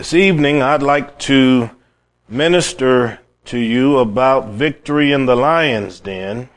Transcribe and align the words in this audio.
This 0.00 0.14
evening, 0.14 0.62
I'd 0.62 0.82
like 0.82 1.18
to 1.28 1.68
minister 2.26 3.20
to 3.44 3.58
you 3.58 3.98
about 3.98 4.48
victory 4.48 5.12
in 5.12 5.26
the 5.26 5.36
lion's 5.36 6.00
den. 6.00 6.48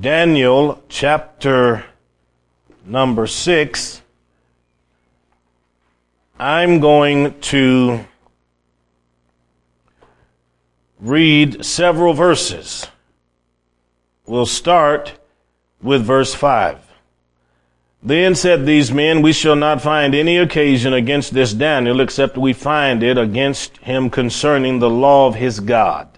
Daniel 0.00 0.82
chapter 0.88 1.84
number 2.84 3.28
six. 3.28 4.02
I'm 6.36 6.80
going 6.80 7.38
to 7.42 8.04
read 10.98 11.64
several 11.64 12.12
verses. 12.12 12.88
We'll 14.26 14.46
start 14.46 15.16
with 15.80 16.04
verse 16.04 16.34
five. 16.34 16.87
Then 18.02 18.34
said 18.34 18.64
these 18.64 18.92
men, 18.92 19.22
We 19.22 19.32
shall 19.32 19.56
not 19.56 19.82
find 19.82 20.14
any 20.14 20.38
occasion 20.38 20.92
against 20.92 21.34
this 21.34 21.52
Daniel, 21.52 22.00
except 22.00 22.38
we 22.38 22.52
find 22.52 23.02
it 23.02 23.18
against 23.18 23.76
him 23.78 24.08
concerning 24.08 24.78
the 24.78 24.90
law 24.90 25.26
of 25.26 25.34
his 25.34 25.60
God. 25.60 26.08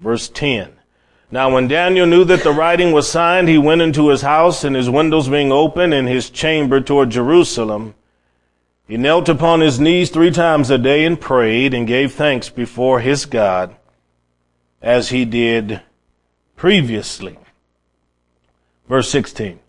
Verse 0.00 0.28
10. 0.28 0.72
Now 1.30 1.52
when 1.52 1.68
Daniel 1.68 2.06
knew 2.06 2.24
that 2.24 2.42
the 2.42 2.52
writing 2.52 2.92
was 2.92 3.10
signed, 3.10 3.48
he 3.48 3.58
went 3.58 3.82
into 3.82 4.08
his 4.08 4.22
house, 4.22 4.64
and 4.64 4.74
his 4.74 4.88
windows 4.88 5.28
being 5.28 5.52
open 5.52 5.92
in 5.92 6.06
his 6.06 6.30
chamber 6.30 6.80
toward 6.80 7.10
Jerusalem, 7.10 7.94
he 8.86 8.96
knelt 8.96 9.28
upon 9.28 9.60
his 9.60 9.78
knees 9.78 10.08
three 10.08 10.30
times 10.30 10.70
a 10.70 10.78
day 10.78 11.04
and 11.04 11.20
prayed 11.20 11.74
and 11.74 11.86
gave 11.86 12.14
thanks 12.14 12.48
before 12.48 13.00
his 13.00 13.26
God, 13.26 13.76
as 14.80 15.10
he 15.10 15.26
did 15.26 15.82
previously. 16.56 17.38
Verse 18.88 19.10
16. 19.10 19.60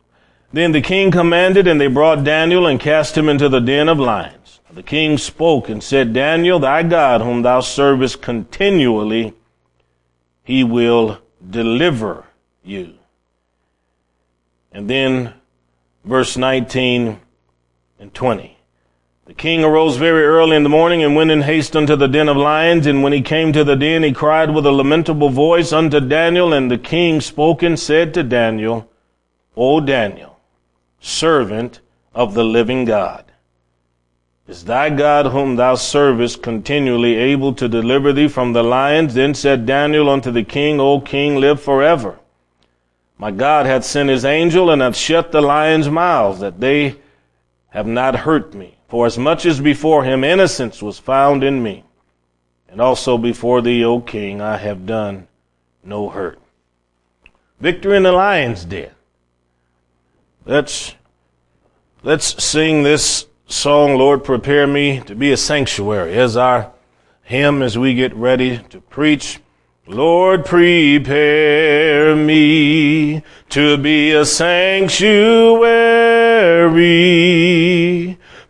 Then 0.51 0.71
the 0.71 0.81
king 0.81 1.11
commanded, 1.11 1.67
and 1.67 1.79
they 1.79 1.87
brought 1.87 2.23
Daniel 2.23 2.65
and 2.65 2.79
cast 2.79 3.17
him 3.17 3.29
into 3.29 3.49
the 3.49 3.59
den 3.59 3.87
of 3.87 3.99
lions. 3.99 4.59
The 4.71 4.83
king 4.83 5.17
spoke 5.17 5.69
and 5.69 5.83
said, 5.83 6.13
Daniel, 6.13 6.59
thy 6.59 6.83
God, 6.83 7.21
whom 7.21 7.41
thou 7.41 7.59
servest 7.59 8.21
continually, 8.21 9.33
he 10.43 10.63
will 10.63 11.19
deliver 11.47 12.25
you. 12.63 12.95
And 14.71 14.89
then 14.89 15.33
verse 16.05 16.37
19 16.37 17.19
and 17.99 18.13
20. 18.13 18.57
The 19.25 19.33
king 19.35 19.63
arose 19.63 19.97
very 19.97 20.23
early 20.23 20.55
in 20.55 20.63
the 20.63 20.69
morning 20.69 21.03
and 21.03 21.15
went 21.15 21.29
in 21.29 21.41
haste 21.41 21.75
unto 21.75 21.95
the 21.95 22.07
den 22.07 22.29
of 22.29 22.37
lions. 22.37 22.87
And 22.87 23.03
when 23.03 23.13
he 23.13 23.21
came 23.21 23.53
to 23.53 23.63
the 23.63 23.75
den, 23.75 24.01
he 24.01 24.11
cried 24.11 24.53
with 24.53 24.65
a 24.65 24.71
lamentable 24.71 25.29
voice 25.29 25.71
unto 25.71 25.99
Daniel. 25.99 26.51
And 26.51 26.71
the 26.71 26.79
king 26.79 27.21
spoke 27.21 27.61
and 27.61 27.79
said 27.79 28.13
to 28.15 28.23
Daniel, 28.23 28.89
O 29.55 29.81
Daniel, 29.81 30.28
servant 30.99 31.79
of 32.13 32.33
the 32.33 32.43
living 32.43 32.85
God. 32.85 33.25
Is 34.47 34.65
thy 34.65 34.89
God 34.89 35.27
whom 35.27 35.57
thou 35.57 35.75
servest 35.75 36.41
continually 36.41 37.15
able 37.15 37.53
to 37.53 37.67
deliver 37.67 38.11
thee 38.11 38.27
from 38.27 38.53
the 38.53 38.63
lions? 38.63 39.13
Then 39.13 39.35
said 39.35 39.67
Daniel 39.67 40.09
unto 40.09 40.31
the 40.31 40.43
king, 40.43 40.79
O 40.79 40.99
king, 40.99 41.35
live 41.35 41.61
forever. 41.61 42.19
My 43.19 43.29
God 43.29 43.67
hath 43.67 43.85
sent 43.85 44.09
his 44.09 44.25
angel 44.25 44.71
and 44.71 44.81
hath 44.81 44.95
shut 44.95 45.31
the 45.31 45.41
lions' 45.41 45.89
mouths, 45.89 46.39
that 46.39 46.59
they 46.59 46.95
have 47.69 47.85
not 47.85 48.15
hurt 48.15 48.53
me. 48.53 48.77
For 48.87 49.05
as 49.05 49.19
much 49.19 49.45
as 49.45 49.59
before 49.59 50.03
him 50.03 50.23
innocence 50.23 50.81
was 50.81 50.97
found 50.97 51.43
in 51.43 51.61
me, 51.61 51.83
and 52.67 52.81
also 52.81 53.19
before 53.19 53.61
thee, 53.61 53.83
O 53.83 53.99
king, 54.01 54.41
I 54.41 54.57
have 54.57 54.87
done 54.87 55.27
no 55.83 56.09
hurt. 56.09 56.39
Victory 57.59 57.97
in 57.97 58.03
the 58.03 58.11
lion's 58.11 58.65
den. 58.65 58.91
Let's, 60.49 60.95
let's 62.01 62.43
sing 62.43 62.81
this 62.81 63.27
song, 63.45 63.99
Lord, 63.99 64.23
prepare 64.23 64.65
me 64.65 64.99
to 65.01 65.13
be 65.13 65.31
a 65.31 65.37
sanctuary 65.37 66.17
as 66.17 66.35
our 66.35 66.71
hymn 67.21 67.61
as 67.61 67.77
we 67.77 67.93
get 67.93 68.15
ready 68.15 68.57
to 68.71 68.81
preach. 68.81 69.39
Lord, 69.85 70.45
prepare 70.45 72.15
me 72.15 73.21
to 73.49 73.77
be 73.77 74.11
a 74.11 74.25
sanctuary, 74.25 74.97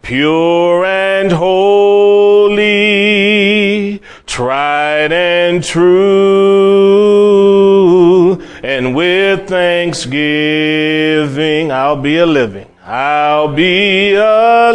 pure 0.01 0.85
and 0.85 1.33
holy, 1.33 2.61
tried 4.25 5.11
and 5.11 5.61
true, 5.61 6.08
I'll 11.89 11.95
be 11.95 12.19
a 12.19 12.25
living. 12.27 12.69
I'll 12.85 13.47
be 13.47 14.13
a 14.13 14.71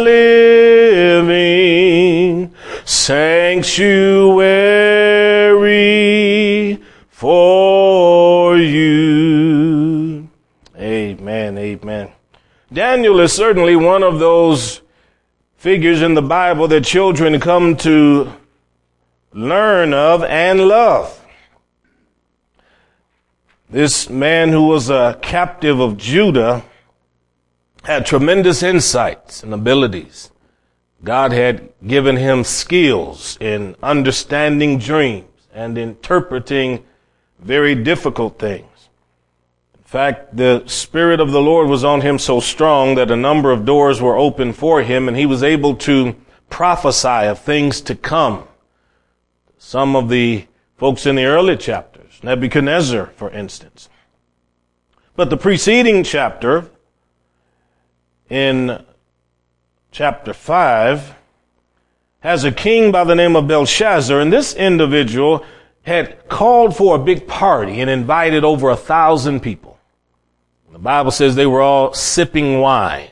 living 1.17 2.53
sanctuary 2.83 3.63
for 7.07 8.57
you. 8.57 10.27
Amen. 10.77 11.57
Amen. 11.57 12.11
Daniel 12.73 13.21
is 13.21 13.31
certainly 13.31 13.77
one 13.77 14.03
of 14.03 14.19
those 14.19 14.81
figures 15.55 16.01
in 16.01 16.15
the 16.15 16.21
Bible 16.21 16.67
that 16.67 16.83
children 16.83 17.39
come 17.39 17.77
to 17.77 18.29
learn 19.31 19.93
of 19.93 20.21
and 20.25 20.67
love. 20.67 21.25
This 23.69 24.09
man 24.09 24.49
who 24.49 24.67
was 24.67 24.89
a 24.89 25.17
captive 25.21 25.79
of 25.79 25.95
Judah 25.95 26.61
had 27.85 28.05
tremendous 28.05 28.63
insights 28.63 29.43
and 29.43 29.53
abilities. 29.53 30.31
God 31.03 31.31
had 31.31 31.69
given 31.85 32.17
him 32.17 32.43
skills 32.43 33.37
in 33.39 33.75
understanding 33.83 34.79
dreams 34.79 35.29
and 35.53 35.77
interpreting 35.77 36.83
very 37.39 37.75
difficult 37.75 38.39
things. 38.39 38.89
In 39.77 39.83
fact, 39.83 40.35
the 40.35 40.63
Spirit 40.65 41.19
of 41.19 41.31
the 41.31 41.41
Lord 41.41 41.69
was 41.69 41.83
on 41.83 42.01
him 42.01 42.17
so 42.17 42.39
strong 42.39 42.95
that 42.95 43.11
a 43.11 43.15
number 43.15 43.51
of 43.51 43.65
doors 43.65 44.01
were 44.01 44.17
open 44.17 44.51
for 44.51 44.81
him 44.81 45.07
and 45.07 45.15
he 45.15 45.27
was 45.27 45.43
able 45.43 45.75
to 45.77 46.15
prophesy 46.49 47.27
of 47.27 47.39
things 47.39 47.81
to 47.81 47.95
come. 47.95 48.47
Some 49.59 49.95
of 49.95 50.09
the 50.09 50.47
folks 50.75 51.05
in 51.05 51.15
the 51.15 51.25
early 51.25 51.55
chapters, 51.55 52.19
Nebuchadnezzar, 52.23 53.07
for 53.15 53.29
instance. 53.29 53.89
But 55.15 55.29
the 55.29 55.37
preceding 55.37 56.03
chapter, 56.03 56.69
in 58.29 58.83
chapter 59.91 60.33
5 60.33 61.15
has 62.21 62.43
a 62.43 62.51
king 62.51 62.91
by 62.91 63.03
the 63.03 63.15
name 63.15 63.35
of 63.35 63.47
Belshazzar, 63.47 64.19
and 64.19 64.33
this 64.33 64.55
individual 64.55 65.45
had 65.83 66.27
called 66.27 66.75
for 66.75 66.95
a 66.95 67.03
big 67.03 67.27
party 67.27 67.81
and 67.81 67.89
invited 67.89 68.43
over 68.43 68.69
a 68.69 68.75
thousand 68.75 69.41
people. 69.41 69.77
The 70.71 70.79
Bible 70.79 71.11
says 71.11 71.35
they 71.35 71.45
were 71.45 71.61
all 71.61 71.93
sipping 71.93 72.59
wine. 72.59 73.11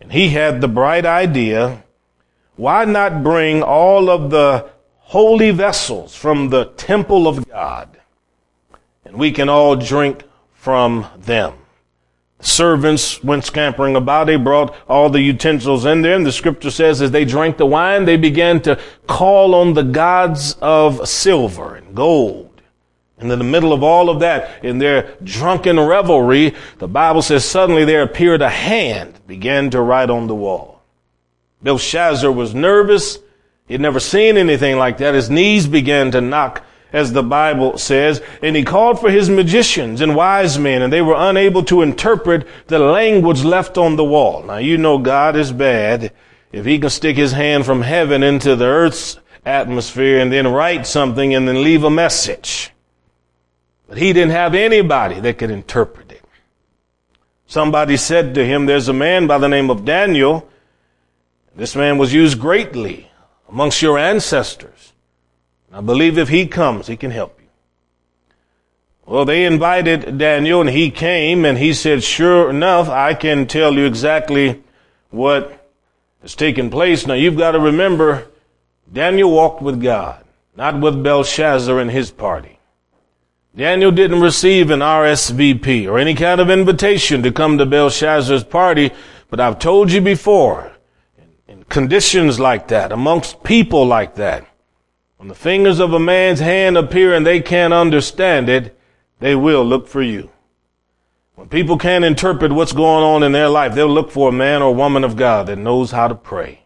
And 0.00 0.12
he 0.12 0.28
had 0.28 0.60
the 0.60 0.68
bright 0.68 1.04
idea, 1.04 1.84
why 2.56 2.84
not 2.84 3.22
bring 3.22 3.62
all 3.62 4.08
of 4.08 4.30
the 4.30 4.70
holy 4.98 5.50
vessels 5.50 6.14
from 6.14 6.48
the 6.48 6.66
temple 6.76 7.26
of 7.26 7.46
God, 7.46 7.98
and 9.04 9.16
we 9.16 9.32
can 9.32 9.48
all 9.48 9.76
drink 9.76 10.22
from 10.54 11.06
them 11.18 11.59
servants 12.40 13.22
went 13.22 13.44
scampering 13.44 13.96
about. 13.96 14.26
They 14.26 14.36
brought 14.36 14.74
all 14.88 15.10
the 15.10 15.20
utensils 15.20 15.84
in 15.84 16.02
there. 16.02 16.16
And 16.16 16.26
the 16.26 16.32
scripture 16.32 16.70
says 16.70 17.02
as 17.02 17.10
they 17.10 17.24
drank 17.24 17.56
the 17.56 17.66
wine, 17.66 18.04
they 18.04 18.16
began 18.16 18.60
to 18.62 18.78
call 19.06 19.54
on 19.54 19.74
the 19.74 19.82
gods 19.82 20.56
of 20.60 21.08
silver 21.08 21.76
and 21.76 21.94
gold. 21.94 22.46
And 23.18 23.30
in 23.30 23.38
the 23.38 23.44
middle 23.44 23.74
of 23.74 23.82
all 23.82 24.08
of 24.08 24.20
that, 24.20 24.64
in 24.64 24.78
their 24.78 25.14
drunken 25.22 25.78
revelry, 25.78 26.54
the 26.78 26.88
Bible 26.88 27.20
says 27.20 27.44
suddenly 27.44 27.84
there 27.84 28.02
appeared 28.02 28.40
a 28.40 28.48
hand 28.48 29.20
began 29.26 29.70
to 29.70 29.80
write 29.80 30.08
on 30.08 30.26
the 30.26 30.34
wall. 30.34 30.82
Belshazzar 31.62 32.32
was 32.32 32.54
nervous. 32.54 33.18
He 33.66 33.74
had 33.74 33.80
never 33.82 34.00
seen 34.00 34.38
anything 34.38 34.78
like 34.78 34.98
that. 34.98 35.14
His 35.14 35.28
knees 35.28 35.66
began 35.66 36.10
to 36.12 36.20
knock 36.22 36.64
as 36.92 37.12
the 37.12 37.22
Bible 37.22 37.78
says, 37.78 38.22
and 38.42 38.56
he 38.56 38.64
called 38.64 39.00
for 39.00 39.10
his 39.10 39.30
magicians 39.30 40.00
and 40.00 40.16
wise 40.16 40.58
men, 40.58 40.82
and 40.82 40.92
they 40.92 41.02
were 41.02 41.16
unable 41.16 41.62
to 41.64 41.82
interpret 41.82 42.46
the 42.66 42.78
language 42.78 43.42
left 43.42 43.78
on 43.78 43.96
the 43.96 44.04
wall. 44.04 44.42
Now 44.42 44.56
you 44.56 44.76
know 44.78 44.98
God 44.98 45.36
is 45.36 45.52
bad 45.52 46.12
if 46.52 46.64
he 46.64 46.78
can 46.78 46.90
stick 46.90 47.16
his 47.16 47.32
hand 47.32 47.64
from 47.64 47.82
heaven 47.82 48.22
into 48.22 48.56
the 48.56 48.66
earth's 48.66 49.18
atmosphere 49.44 50.20
and 50.20 50.32
then 50.32 50.48
write 50.48 50.86
something 50.86 51.34
and 51.34 51.46
then 51.46 51.62
leave 51.62 51.84
a 51.84 51.90
message. 51.90 52.70
But 53.88 53.98
he 53.98 54.12
didn't 54.12 54.32
have 54.32 54.54
anybody 54.54 55.20
that 55.20 55.38
could 55.38 55.50
interpret 55.50 56.12
it. 56.12 56.22
Somebody 57.46 57.96
said 57.96 58.34
to 58.34 58.46
him, 58.46 58.66
there's 58.66 58.88
a 58.88 58.92
man 58.92 59.26
by 59.26 59.38
the 59.38 59.48
name 59.48 59.70
of 59.70 59.84
Daniel. 59.84 60.48
This 61.56 61.74
man 61.74 61.98
was 61.98 62.14
used 62.14 62.38
greatly 62.38 63.10
amongst 63.48 63.82
your 63.82 63.98
ancestors. 63.98 64.79
I 65.72 65.80
believe 65.80 66.18
if 66.18 66.28
he 66.28 66.46
comes, 66.46 66.86
he 66.86 66.96
can 66.96 67.10
help 67.10 67.38
you. 67.40 67.46
Well, 69.06 69.24
they 69.24 69.44
invited 69.44 70.18
Daniel 70.18 70.60
and 70.60 70.70
he 70.70 70.90
came 70.90 71.44
and 71.44 71.58
he 71.58 71.72
said, 71.72 72.02
sure 72.02 72.50
enough, 72.50 72.88
I 72.88 73.14
can 73.14 73.46
tell 73.46 73.74
you 73.74 73.84
exactly 73.84 74.62
what 75.10 75.68
has 76.22 76.34
taken 76.34 76.70
place. 76.70 77.06
Now 77.06 77.14
you've 77.14 77.38
got 77.38 77.52
to 77.52 77.60
remember, 77.60 78.28
Daniel 78.92 79.30
walked 79.30 79.62
with 79.62 79.82
God, 79.82 80.24
not 80.56 80.80
with 80.80 81.02
Belshazzar 81.02 81.78
and 81.78 81.90
his 81.90 82.10
party. 82.10 82.58
Daniel 83.56 83.90
didn't 83.90 84.20
receive 84.20 84.70
an 84.70 84.78
RSVP 84.78 85.88
or 85.88 85.98
any 85.98 86.14
kind 86.14 86.40
of 86.40 86.50
invitation 86.50 87.22
to 87.22 87.32
come 87.32 87.58
to 87.58 87.66
Belshazzar's 87.66 88.44
party, 88.44 88.92
but 89.28 89.40
I've 89.40 89.58
told 89.58 89.90
you 89.90 90.00
before, 90.00 90.72
in 91.48 91.64
conditions 91.64 92.38
like 92.38 92.68
that, 92.68 92.92
amongst 92.92 93.42
people 93.42 93.84
like 93.86 94.14
that, 94.16 94.46
when 95.20 95.28
the 95.28 95.34
fingers 95.34 95.80
of 95.80 95.92
a 95.92 96.00
man's 96.00 96.40
hand 96.40 96.78
appear 96.78 97.12
and 97.12 97.26
they 97.26 97.42
can't 97.42 97.74
understand 97.74 98.48
it, 98.48 98.74
they 99.18 99.34
will 99.34 99.62
look 99.62 99.86
for 99.86 100.00
you. 100.00 100.30
When 101.34 101.46
people 101.46 101.76
can't 101.76 102.06
interpret 102.06 102.50
what's 102.50 102.72
going 102.72 103.04
on 103.04 103.22
in 103.22 103.32
their 103.32 103.50
life, 103.50 103.74
they'll 103.74 103.86
look 103.86 104.10
for 104.10 104.30
a 104.30 104.32
man 104.32 104.62
or 104.62 104.74
woman 104.74 105.04
of 105.04 105.18
God 105.18 105.48
that 105.48 105.58
knows 105.58 105.90
how 105.90 106.08
to 106.08 106.14
pray, 106.14 106.62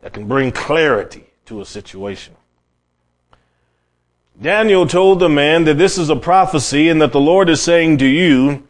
that 0.00 0.12
can 0.12 0.26
bring 0.26 0.50
clarity 0.50 1.30
to 1.44 1.60
a 1.60 1.64
situation. 1.64 2.34
Daniel 4.42 4.88
told 4.88 5.20
the 5.20 5.28
man 5.28 5.62
that 5.62 5.78
this 5.78 5.96
is 5.96 6.10
a 6.10 6.16
prophecy 6.16 6.88
and 6.88 7.00
that 7.00 7.12
the 7.12 7.20
Lord 7.20 7.48
is 7.48 7.62
saying 7.62 7.98
to 7.98 8.06
you, 8.06 8.66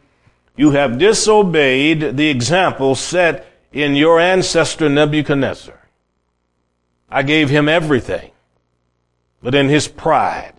you 0.55 0.69
have 0.69 0.99
disobeyed 0.99 2.15
the 2.15 2.29
example 2.29 2.93
set 2.93 3.47
in 3.73 3.95
your 3.95 4.19
ancestor 4.19 4.87
Nebuchadnezzar. 4.87 5.81
I 7.09 7.23
gave 7.23 7.49
him 7.49 7.67
everything, 7.67 8.29
but 9.45 9.53
in 9.53 9.69
his 9.69 9.87
pride, 9.87 10.53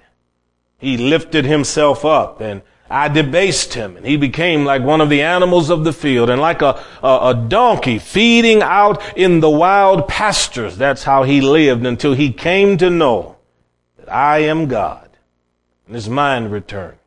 he 0.79 0.97
lifted 0.97 1.44
himself 1.44 2.05
up 2.05 2.41
and 2.41 2.62
I 2.88 3.09
debased 3.09 3.75
him 3.75 3.97
and 3.97 4.06
he 4.06 4.17
became 4.17 4.65
like 4.65 4.81
one 4.81 5.00
of 5.00 5.11
the 5.11 5.23
animals 5.23 5.71
of 5.71 5.83
the 5.83 5.93
field 5.93 6.31
and 6.31 6.41
like 6.41 6.62
a, 6.62 6.81
a, 7.03 7.19
a, 7.31 7.47
donkey 7.49 7.99
feeding 7.99 8.62
out 8.62 9.03
in 9.19 9.41
the 9.41 9.50
wild 9.50 10.06
pastures. 10.06 10.77
That's 10.77 11.03
how 11.03 11.25
he 11.25 11.41
lived 11.41 11.85
until 11.85 12.15
he 12.15 12.33
came 12.33 12.79
to 12.79 12.88
know 12.88 13.35
that 13.97 14.09
I 14.09 14.44
am 14.44 14.69
God 14.69 15.11
and 15.87 15.97
his 15.97 16.09
mind 16.09 16.53
returned. 16.53 16.99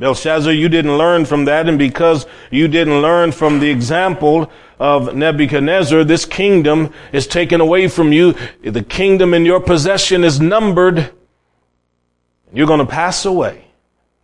Belshazzar, 0.00 0.52
you 0.52 0.68
didn't 0.68 0.98
learn 0.98 1.26
from 1.26 1.44
that 1.44 1.68
and 1.68 1.78
because 1.78 2.26
you 2.50 2.66
didn't 2.66 3.02
learn 3.02 3.30
from 3.30 3.60
the 3.60 3.70
example 3.70 4.50
of 4.80 5.14
Nebuchadnezzar, 5.14 6.02
this 6.02 6.24
kingdom 6.24 6.92
is 7.12 7.28
taken 7.28 7.60
away 7.60 7.86
from 7.86 8.12
you. 8.12 8.34
The 8.64 8.82
kingdom 8.82 9.32
in 9.32 9.46
your 9.46 9.60
possession 9.60 10.24
is 10.24 10.40
numbered. 10.40 11.12
You're 12.52 12.66
going 12.66 12.80
to 12.80 12.86
pass 12.86 13.24
away. 13.24 13.66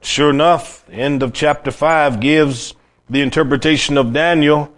Sure 0.01 0.31
enough, 0.31 0.85
the 0.87 0.95
end 0.95 1.23
of 1.23 1.33
chapter 1.33 1.71
5 1.71 2.21
gives 2.21 2.75
the 3.09 3.23
interpretation 3.23 3.97
of 3.97 4.13
Daniel. 4.13 4.73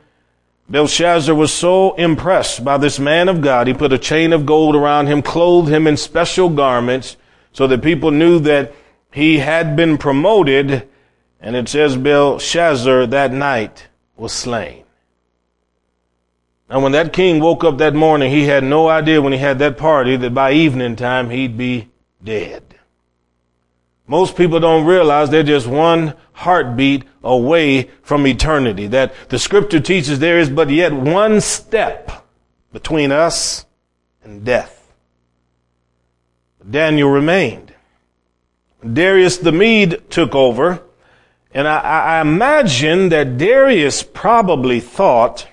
Belshazzar 0.69 1.35
was 1.35 1.53
so 1.53 1.95
impressed 1.95 2.63
by 2.63 2.77
this 2.77 2.99
man 2.99 3.29
of 3.29 3.41
God, 3.41 3.67
he 3.67 3.75
put 3.75 3.93
a 3.93 3.99
chain 3.99 4.35
of 4.35 4.45
gold 4.45 4.77
around 4.77 5.07
him, 5.07 5.23
clothed 5.23 5.71
him 5.71 5.87
in 5.87 5.97
special 5.97 6.51
garments, 6.51 7.17
so 7.53 7.67
that 7.67 7.83
people 7.83 8.11
knew 8.11 8.39
that 8.41 8.75
he 9.13 9.39
had 9.39 9.77
been 9.77 9.97
promoted, 9.97 10.87
and 11.41 11.57
it 11.57 11.69
says 11.69 11.97
Belshazzar 11.97 13.07
that 13.07 13.33
night 13.33 13.89
was 14.17 14.33
slain. 14.33 14.85
Now 16.69 16.81
when 16.81 16.93
that 16.93 17.15
king 17.15 17.41
woke 17.41 17.65
up 17.65 17.79
that 17.79 17.95
morning, 17.95 18.31
he 18.31 18.45
had 18.45 18.63
no 18.63 18.89
idea 18.89 19.23
when 19.23 19.33
he 19.33 19.39
had 19.39 19.59
that 19.61 19.79
party 19.79 20.17
that 20.17 20.35
by 20.35 20.53
evening 20.53 20.97
time 20.97 21.31
he'd 21.31 21.57
be 21.57 21.89
dead. 22.23 22.68
Most 24.09 24.37
people 24.37 24.59
don't 24.59 24.87
realize 24.87 25.29
they're 25.29 25.43
just 25.43 25.67
one 25.67 26.15
heartbeat 26.33 27.05
away 27.23 27.91
from 28.03 28.27
eternity. 28.27 28.87
That 28.87 29.15
the 29.29 29.39
scripture 29.39 29.81
teaches 29.81 30.19
there 30.19 30.39
is 30.39 30.49
but 30.49 30.71
yet 30.71 30.95
one 30.95 31.43
step 31.43 32.27
between 32.73 33.13
us 33.13 33.67
and 34.25 34.45
death. 34.45 34.95
Daniel 36.69 37.11
remained. 37.11 37.75
Darius 38.93 39.37
the 39.37 39.53
Mede 39.53 40.11
took 40.11 40.35
over, 40.35 40.83
and 41.53 41.67
I, 41.67 41.79
I 41.81 42.21
imagine 42.21 43.09
that 43.11 43.37
Darius 43.37 44.03
probably 44.03 44.81
thought 44.81 45.49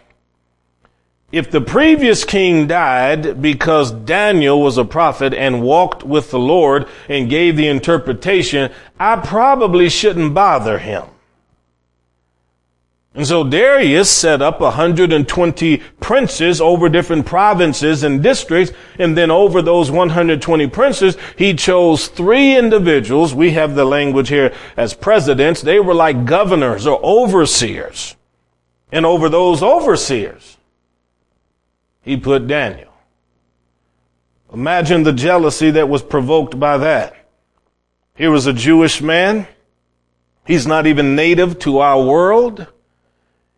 if 1.35 1.51
the 1.51 1.59
previous 1.59 2.23
king 2.23 2.65
died 2.65 3.41
because 3.41 3.91
Daniel 3.91 4.61
was 4.61 4.77
a 4.77 4.85
prophet 4.85 5.33
and 5.33 5.61
walked 5.61 6.01
with 6.01 6.31
the 6.31 6.39
Lord 6.39 6.87
and 7.09 7.29
gave 7.29 7.57
the 7.57 7.67
interpretation, 7.67 8.71
I 8.97 9.17
probably 9.17 9.89
shouldn't 9.89 10.33
bother 10.33 10.79
him. 10.79 11.03
And 13.13 13.27
so 13.27 13.43
Darius 13.43 14.09
set 14.09 14.41
up 14.41 14.61
120 14.61 15.77
princes 15.99 16.61
over 16.61 16.87
different 16.87 17.25
provinces 17.25 18.03
and 18.03 18.23
districts. 18.23 18.73
And 18.97 19.17
then 19.17 19.29
over 19.29 19.61
those 19.61 19.91
120 19.91 20.67
princes, 20.67 21.17
he 21.37 21.53
chose 21.53 22.07
three 22.07 22.57
individuals. 22.57 23.33
We 23.33 23.51
have 23.51 23.75
the 23.75 23.83
language 23.83 24.29
here 24.29 24.53
as 24.77 24.93
presidents. 24.93 25.61
They 25.61 25.81
were 25.81 25.93
like 25.93 26.25
governors 26.25 26.87
or 26.87 26.97
overseers. 27.03 28.15
And 28.89 29.05
over 29.05 29.27
those 29.27 29.61
overseers, 29.61 30.55
he 32.05 32.15
put 32.15 32.47
Daniel. 32.47 32.93
Imagine 34.53 35.03
the 35.03 35.11
jealousy 35.11 35.71
that 35.71 35.89
was 35.89 36.03
provoked 36.03 36.57
by 36.57 36.77
that. 36.77 37.15
Here 38.13 38.31
was 38.31 38.45
a 38.45 38.53
Jewish 38.53 39.01
man. 39.01 39.47
He's 40.45 40.67
not 40.67 40.85
even 40.85 41.15
native 41.15 41.57
to 41.59 41.79
our 41.79 42.01
world. 42.01 42.67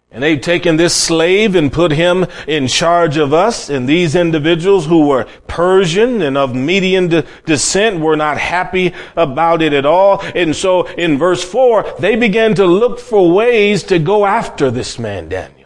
And 0.09 0.23
they've 0.23 0.39
taken 0.39 0.77
this 0.77 0.95
slave 0.95 1.55
and 1.55 1.71
put 1.71 1.91
him 1.91 2.25
in 2.47 2.67
charge 2.69 3.17
of 3.17 3.33
us. 3.33 3.69
And 3.69 3.87
these 3.87 4.15
individuals 4.15 4.85
who 4.85 5.07
were 5.07 5.25
Persian 5.47 6.21
and 6.21 6.37
of 6.37 6.55
Median 6.55 7.09
de- 7.09 7.25
descent 7.45 7.99
were 7.99 8.15
not 8.15 8.37
happy 8.37 8.93
about 9.17 9.61
it 9.61 9.73
at 9.73 9.85
all. 9.85 10.21
And 10.33 10.55
so 10.55 10.87
in 10.87 11.17
verse 11.17 11.43
four, 11.43 11.85
they 11.99 12.15
began 12.15 12.55
to 12.55 12.65
look 12.65 12.99
for 12.99 13.29
ways 13.29 13.83
to 13.83 13.99
go 13.99 14.25
after 14.25 14.71
this 14.71 14.97
man, 14.97 15.27
Daniel. 15.27 15.56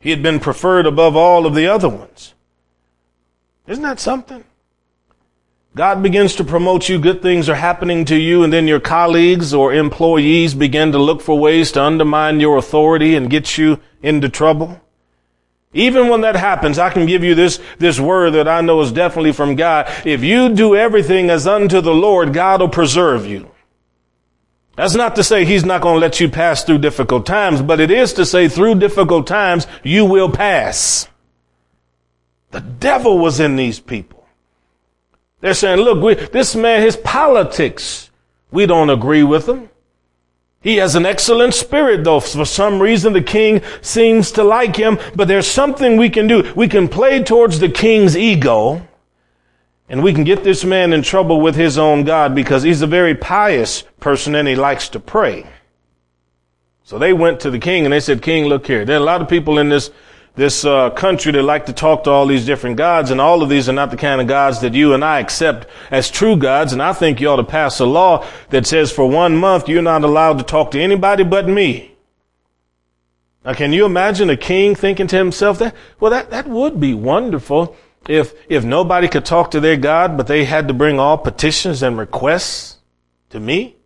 He 0.00 0.10
had 0.10 0.22
been 0.22 0.40
preferred 0.40 0.86
above 0.86 1.16
all 1.16 1.46
of 1.46 1.54
the 1.54 1.66
other 1.66 1.88
ones. 1.88 2.34
Isn't 3.66 3.82
that 3.82 4.00
something? 4.00 4.44
God 5.74 6.02
begins 6.02 6.34
to 6.36 6.44
promote 6.44 6.88
you, 6.88 6.98
good 6.98 7.22
things 7.22 7.48
are 7.48 7.54
happening 7.54 8.04
to 8.06 8.16
you, 8.16 8.42
and 8.42 8.52
then 8.52 8.66
your 8.66 8.80
colleagues 8.80 9.52
or 9.54 9.72
employees 9.72 10.54
begin 10.54 10.92
to 10.92 10.98
look 10.98 11.20
for 11.20 11.38
ways 11.38 11.70
to 11.72 11.82
undermine 11.82 12.40
your 12.40 12.56
authority 12.56 13.14
and 13.14 13.30
get 13.30 13.58
you 13.58 13.78
into 14.02 14.28
trouble. 14.28 14.80
Even 15.74 16.08
when 16.08 16.22
that 16.22 16.34
happens, 16.34 16.78
I 16.78 16.90
can 16.90 17.06
give 17.06 17.22
you 17.22 17.34
this, 17.34 17.60
this 17.78 18.00
word 18.00 18.30
that 18.30 18.48
I 18.48 18.62
know 18.62 18.80
is 18.80 18.90
definitely 18.90 19.32
from 19.32 19.54
God. 19.54 19.86
If 20.04 20.24
you 20.24 20.54
do 20.54 20.74
everything 20.74 21.28
as 21.28 21.46
unto 21.46 21.80
the 21.80 21.94
Lord, 21.94 22.32
God 22.32 22.60
will 22.60 22.68
preserve 22.70 23.26
you. 23.26 23.50
That's 24.78 24.94
not 24.94 25.16
to 25.16 25.24
say 25.24 25.44
he's 25.44 25.64
not 25.64 25.80
going 25.80 25.96
to 25.96 26.00
let 26.00 26.20
you 26.20 26.28
pass 26.28 26.62
through 26.62 26.78
difficult 26.78 27.26
times, 27.26 27.60
but 27.60 27.80
it 27.80 27.90
is 27.90 28.12
to 28.12 28.24
say 28.24 28.48
through 28.48 28.76
difficult 28.76 29.26
times, 29.26 29.66
you 29.82 30.04
will 30.04 30.30
pass. 30.30 31.08
The 32.52 32.60
devil 32.60 33.18
was 33.18 33.40
in 33.40 33.56
these 33.56 33.80
people. 33.80 34.24
They're 35.40 35.54
saying, 35.54 35.80
look, 35.80 36.00
we, 36.00 36.14
this 36.14 36.54
man, 36.54 36.82
his 36.82 36.96
politics, 36.96 38.12
we 38.52 38.66
don't 38.66 38.88
agree 38.88 39.24
with 39.24 39.48
him. 39.48 39.68
He 40.60 40.76
has 40.76 40.94
an 40.94 41.06
excellent 41.06 41.54
spirit 41.54 42.04
though. 42.04 42.20
For 42.20 42.44
some 42.44 42.80
reason 42.80 43.14
the 43.14 43.20
king 43.20 43.62
seems 43.80 44.30
to 44.32 44.44
like 44.44 44.76
him, 44.76 45.00
but 45.16 45.26
there's 45.26 45.48
something 45.48 45.96
we 45.96 46.08
can 46.08 46.28
do. 46.28 46.52
We 46.54 46.68
can 46.68 46.86
play 46.86 47.20
towards 47.24 47.58
the 47.58 47.68
king's 47.68 48.16
ego 48.16 48.86
and 49.88 50.02
we 50.02 50.12
can 50.12 50.24
get 50.24 50.44
this 50.44 50.64
man 50.64 50.92
in 50.92 51.02
trouble 51.02 51.40
with 51.40 51.54
his 51.54 51.78
own 51.78 52.04
God 52.04 52.34
because 52.34 52.62
he's 52.62 52.82
a 52.82 52.86
very 52.86 53.14
pious 53.14 53.82
person 54.00 54.34
and 54.34 54.46
he 54.46 54.54
likes 54.54 54.90
to 54.90 55.00
pray. 55.00 55.46
So 56.84 56.98
they 56.98 57.12
went 57.12 57.40
to 57.40 57.50
the 57.50 57.58
king 57.58 57.84
and 57.84 57.92
they 57.92 58.00
said, 58.00 58.22
King, 58.22 58.46
look 58.46 58.66
here. 58.66 58.84
There 58.84 58.96
are 58.96 59.00
a 59.00 59.04
lot 59.04 59.22
of 59.22 59.28
people 59.28 59.58
in 59.58 59.68
this, 59.68 59.90
this 60.36 60.64
uh, 60.64 60.90
country 60.90 61.32
that 61.32 61.42
like 61.42 61.66
to 61.66 61.72
talk 61.72 62.04
to 62.04 62.10
all 62.10 62.26
these 62.26 62.46
different 62.46 62.76
gods 62.76 63.10
and 63.10 63.20
all 63.20 63.42
of 63.42 63.48
these 63.48 63.68
are 63.68 63.74
not 63.74 63.90
the 63.90 63.96
kind 63.96 64.20
of 64.20 64.26
gods 64.26 64.60
that 64.60 64.74
you 64.74 64.92
and 64.92 65.04
I 65.04 65.20
accept 65.20 65.66
as 65.90 66.10
true 66.10 66.36
gods. 66.36 66.72
And 66.72 66.82
I 66.82 66.92
think 66.92 67.20
you 67.20 67.28
ought 67.28 67.36
to 67.36 67.44
pass 67.44 67.80
a 67.80 67.86
law 67.86 68.26
that 68.50 68.66
says 68.66 68.92
for 68.92 69.08
one 69.08 69.36
month 69.36 69.68
you're 69.68 69.82
not 69.82 70.04
allowed 70.04 70.38
to 70.38 70.44
talk 70.44 70.70
to 70.72 70.80
anybody 70.80 71.24
but 71.24 71.48
me. 71.48 71.94
Now, 73.44 73.54
can 73.54 73.72
you 73.72 73.86
imagine 73.86 74.28
a 74.28 74.36
king 74.36 74.74
thinking 74.74 75.06
to 75.06 75.16
himself 75.16 75.58
that, 75.60 75.74
well, 76.00 76.10
that, 76.10 76.30
that 76.30 76.46
would 76.46 76.78
be 76.78 76.92
wonderful 76.92 77.76
if, 78.08 78.34
if 78.48 78.64
nobody 78.64 79.08
could 79.08 79.24
talk 79.24 79.50
to 79.52 79.60
their 79.60 79.76
God, 79.76 80.16
but 80.16 80.26
they 80.26 80.44
had 80.44 80.68
to 80.68 80.74
bring 80.74 80.98
all 80.98 81.18
petitions 81.18 81.82
and 81.82 81.98
requests 81.98 82.78
to 83.30 83.40
me? 83.40 83.76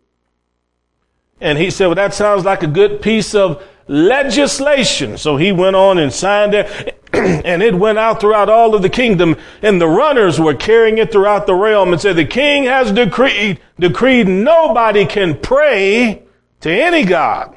And 1.39 1.57
he 1.57 1.69
said, 1.69 1.87
well, 1.87 1.95
that 1.95 2.13
sounds 2.13 2.45
like 2.45 2.63
a 2.63 2.67
good 2.67 3.01
piece 3.01 3.35
of 3.35 3.63
legislation. 3.87 5.17
So 5.17 5.37
he 5.37 5.51
went 5.51 5.75
on 5.75 5.97
and 5.97 6.11
signed 6.11 6.53
it 6.53 6.99
and 7.13 7.61
it 7.61 7.75
went 7.75 7.97
out 7.97 8.21
throughout 8.21 8.49
all 8.49 8.73
of 8.75 8.81
the 8.81 8.89
kingdom 8.89 9.35
and 9.61 9.79
the 9.79 9.87
runners 9.87 10.39
were 10.39 10.55
carrying 10.55 10.97
it 10.97 11.11
throughout 11.11 11.45
the 11.45 11.55
realm 11.55 11.91
and 11.91 12.01
said, 12.01 12.15
the 12.15 12.25
king 12.25 12.63
has 12.63 12.91
decreed, 12.91 13.59
decreed 13.77 14.27
nobody 14.27 15.05
can 15.05 15.37
pray 15.37 16.23
to 16.61 16.71
any 16.71 17.03
God 17.03 17.55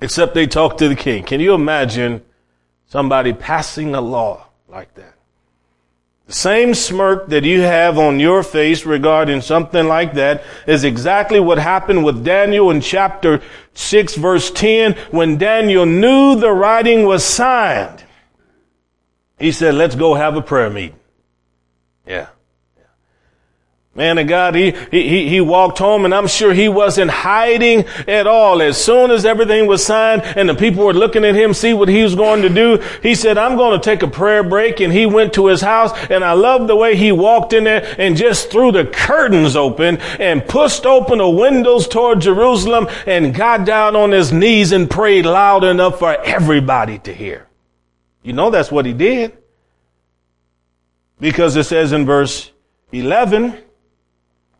except 0.00 0.34
they 0.34 0.46
talk 0.46 0.78
to 0.78 0.88
the 0.88 0.96
king. 0.96 1.22
Can 1.22 1.40
you 1.40 1.54
imagine 1.54 2.22
Somebody 2.88 3.34
passing 3.34 3.94
a 3.94 4.00
law 4.00 4.46
like 4.66 4.94
that. 4.94 5.17
The 6.28 6.34
same 6.34 6.74
smirk 6.74 7.28
that 7.28 7.44
you 7.44 7.62
have 7.62 7.98
on 7.98 8.20
your 8.20 8.42
face 8.42 8.84
regarding 8.84 9.40
something 9.40 9.88
like 9.88 10.12
that 10.12 10.44
is 10.66 10.84
exactly 10.84 11.40
what 11.40 11.56
happened 11.56 12.04
with 12.04 12.22
Daniel 12.22 12.70
in 12.70 12.82
chapter 12.82 13.40
6 13.72 14.14
verse 14.16 14.50
10 14.50 14.92
when 15.10 15.38
Daniel 15.38 15.86
knew 15.86 16.38
the 16.38 16.52
writing 16.52 17.06
was 17.06 17.24
signed. 17.24 18.04
He 19.38 19.52
said, 19.52 19.74
let's 19.74 19.94
go 19.94 20.12
have 20.14 20.36
a 20.36 20.42
prayer 20.42 20.68
meeting. 20.68 20.98
Yeah. 22.06 22.28
Man 23.98 24.16
of 24.18 24.28
God, 24.28 24.54
he, 24.54 24.70
he, 24.92 25.28
he 25.28 25.40
walked 25.40 25.78
home 25.78 26.04
and 26.04 26.14
I'm 26.14 26.28
sure 26.28 26.54
he 26.54 26.68
wasn't 26.68 27.10
hiding 27.10 27.84
at 28.06 28.28
all. 28.28 28.62
As 28.62 28.80
soon 28.80 29.10
as 29.10 29.24
everything 29.24 29.66
was 29.66 29.84
signed 29.84 30.22
and 30.22 30.48
the 30.48 30.54
people 30.54 30.84
were 30.84 30.94
looking 30.94 31.24
at 31.24 31.34
him, 31.34 31.52
see 31.52 31.74
what 31.74 31.88
he 31.88 32.04
was 32.04 32.14
going 32.14 32.42
to 32.42 32.48
do, 32.48 32.76
he 33.02 33.16
said, 33.16 33.36
I'm 33.36 33.56
going 33.56 33.76
to 33.76 33.84
take 33.84 34.04
a 34.04 34.06
prayer 34.06 34.44
break 34.44 34.78
and 34.78 34.92
he 34.92 35.04
went 35.04 35.32
to 35.32 35.48
his 35.48 35.60
house 35.60 35.90
and 36.10 36.22
I 36.22 36.34
love 36.34 36.68
the 36.68 36.76
way 36.76 36.94
he 36.94 37.10
walked 37.10 37.52
in 37.52 37.64
there 37.64 37.92
and 37.98 38.16
just 38.16 38.52
threw 38.52 38.70
the 38.70 38.84
curtains 38.84 39.56
open 39.56 39.96
and 40.20 40.46
pushed 40.46 40.86
open 40.86 41.18
the 41.18 41.28
windows 41.28 41.88
toward 41.88 42.20
Jerusalem 42.20 42.86
and 43.04 43.34
got 43.34 43.66
down 43.66 43.96
on 43.96 44.12
his 44.12 44.32
knees 44.32 44.70
and 44.70 44.88
prayed 44.88 45.26
loud 45.26 45.64
enough 45.64 45.98
for 45.98 46.14
everybody 46.22 47.00
to 47.00 47.12
hear. 47.12 47.48
You 48.22 48.32
know 48.32 48.50
that's 48.50 48.70
what 48.70 48.86
he 48.86 48.92
did. 48.92 49.36
Because 51.18 51.56
it 51.56 51.64
says 51.64 51.90
in 51.90 52.06
verse 52.06 52.52
11, 52.92 53.64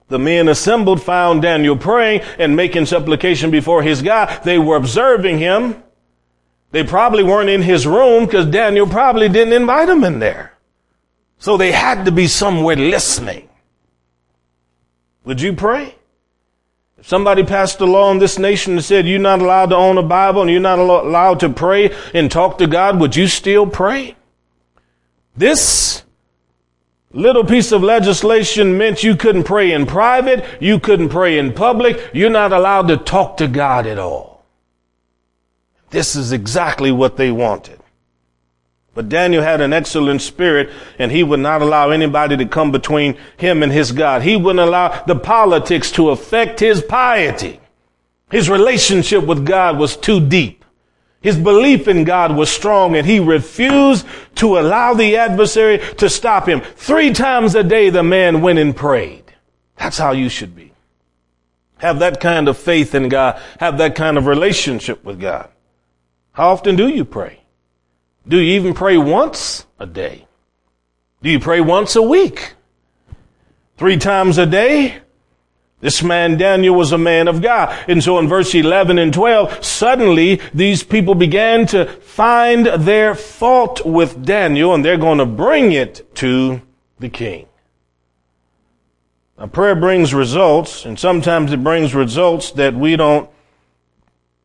the 0.09 0.19
men 0.19 0.49
assembled 0.49 1.03
found 1.03 1.43
Daniel 1.43 1.77
praying 1.77 2.23
and 2.39 2.57
making 2.57 2.87
supplication 2.87 3.51
before 3.51 3.83
his 3.83 4.03
God. 4.03 4.43
They 4.43 4.59
were 4.59 4.77
observing 4.77 5.39
him. 5.39 5.83
They 6.71 6.83
probably 6.83 7.23
weren't 7.23 7.51
in 7.51 7.63
his 7.63 7.87
room 7.87 8.27
because 8.27 8.47
Daniel 8.47 8.87
probably 8.87 9.29
didn't 9.29 9.55
invite 9.55 9.89
them 9.89 10.05
in 10.05 10.19
there. 10.19 10.55
So 11.39 11.57
they 11.57 11.73
had 11.73 12.05
to 12.05 12.13
be 12.13 12.27
somewhere 12.27 12.77
listening. 12.77 13.49
Would 15.25 15.41
you 15.41 15.53
pray? 15.53 15.95
If 16.99 17.07
somebody 17.07 17.45
passed 17.45 17.81
a 17.81 17.87
law 17.87 18.11
in 18.11 18.19
this 18.19 18.39
nation 18.39 18.73
and 18.73 18.85
said 18.85 19.07
you're 19.07 19.21
not 19.21 19.41
allowed 19.41 19.71
to 19.71 19.77
own 19.77 19.99
a 19.99 20.03
Bible 20.03 20.43
and 20.43 20.51
you're 20.51 20.61
not 20.61 20.79
allowed 20.79 21.41
to 21.41 21.49
pray 21.49 21.95
and 22.13 22.31
talk 22.31 22.59
to 22.59 22.67
God, 22.67 22.99
would 22.99 23.15
you 23.15 23.29
still 23.29 23.67
pray? 23.67 24.17
This 25.37 26.03
Little 27.11 27.45
piece 27.45 27.73
of 27.73 27.83
legislation 27.83 28.77
meant 28.77 29.03
you 29.03 29.17
couldn't 29.17 29.45
pray 29.45 29.73
in 29.73 29.87
private, 29.87 30.45
you 30.61 30.79
couldn't 30.79 31.09
pray 31.09 31.39
in 31.39 31.55
public, 31.55 32.11
you're 32.13 32.29
not 32.29 32.53
allowed 32.53 32.89
to 32.89 32.99
talk 32.99 33.39
to 33.39 33.49
God 33.49 33.87
at 33.87 33.99
all. 33.99 34.45
This 35.91 36.15
is 36.17 36.33
exactly 36.33 36.93
what 36.93 37.17
they 37.17 37.31
wanted. 37.31 37.81
But 38.95 39.09
Daniel 39.09 39.43
had 39.43 39.61
an 39.61 39.73
excellent 39.73 40.21
spirit 40.21 40.71
and 40.99 41.11
he 41.11 41.23
would 41.23 41.41
not 41.41 41.63
allow 41.63 41.91
anybody 41.91 42.37
to 42.37 42.45
come 42.45 42.73
between 42.73 43.17
him 43.37 43.63
and 43.63 43.73
his 43.73 43.93
God. 43.93 44.23
He 44.23 44.37
wouldn't 44.37 44.67
allow 44.67 45.05
the 45.05 45.15
politics 45.15 45.91
to 45.93 46.11
affect 46.11 46.61
his 46.61 46.83
piety. 46.83 47.61
His 48.31 48.51
relationship 48.51 49.25
with 49.25 49.47
God 49.47 49.79
was 49.79 49.97
too 49.97 50.21
deep. 50.21 50.65
His 51.21 51.37
belief 51.37 51.89
in 51.89 52.05
God 52.05 52.37
was 52.37 52.49
strong 52.51 52.95
and 52.97 53.07
he 53.07 53.19
refused 53.19 54.07
to 54.37 54.59
allow 54.59 54.95
the 54.95 55.17
adversary 55.17 55.79
to 55.97 56.09
stop 56.09 56.49
him. 56.49 56.61
Three 56.61 57.13
times 57.13 57.55
a 57.55 57.65
day 57.65 57.91
the 57.91 58.05
man 58.05 58.41
went 58.41 58.59
and 58.59 58.75
prayed. 58.75 59.25
That's 59.77 59.99
how 59.99 60.13
you 60.13 60.29
should 60.29 60.55
be. 60.55 60.73
Have 61.79 62.01
that 62.01 62.21
kind 62.21 62.49
of 62.49 62.57
faith 62.57 62.95
in 62.95 63.09
God. 63.09 63.41
Have 63.59 63.79
that 63.79 63.95
kind 63.95 64.17
of 64.17 64.27
relationship 64.27 65.05
with 65.05 65.21
God. 65.21 65.49
How 66.33 66.51
often 66.51 66.77
do 66.77 66.89
you 66.89 67.05
pray? 67.05 67.41
Do 68.27 68.39
you 68.39 68.61
even 68.61 68.75
pray 68.75 68.97
once 68.97 69.67
a 69.79 69.87
day? 69.87 70.27
Do 71.23 71.31
you 71.31 71.41
pray 71.41 71.61
once 71.61 71.97
a 71.97 72.03
week? 72.03 72.55
Three 73.77 73.97
times 73.97 74.39
a 74.39 74.47
day? 74.47 74.99
This 75.81 76.03
man 76.03 76.37
Daniel 76.37 76.75
was 76.75 76.91
a 76.91 76.99
man 76.99 77.29
of 77.29 77.41
God. 77.41 77.77
And 77.87 78.03
so 78.03 78.19
in 78.19 78.29
verse 78.29 78.55
11 78.55 78.99
and 78.99 79.15
12, 79.15 79.65
suddenly 79.65 80.41
these 80.53 80.83
people 80.83 81.15
began 81.15 81.67
to 81.69 81.87
find 81.87 82.67
their 82.67 83.15
fault 83.15 83.87
with 83.87 84.25
Daniel 84.25 84.75
and 84.75 84.85
they're 84.85 84.97
going 84.97 85.19
to 85.19 85.27
bring 85.27 85.73
it 85.73 86.15
to 86.17 86.61
the 86.99 87.09
king. 87.09 87.47
Now 89.39 89.47
prayer 89.47 89.77
brings 89.77 90.13
results 90.13 90.85
and 90.85 90.99
sometimes 90.99 91.53
it 91.53 91.63
brings 91.63 91.95
results 91.95 92.51
that 92.53 92.75
we 92.75 92.97
don't 92.97 93.31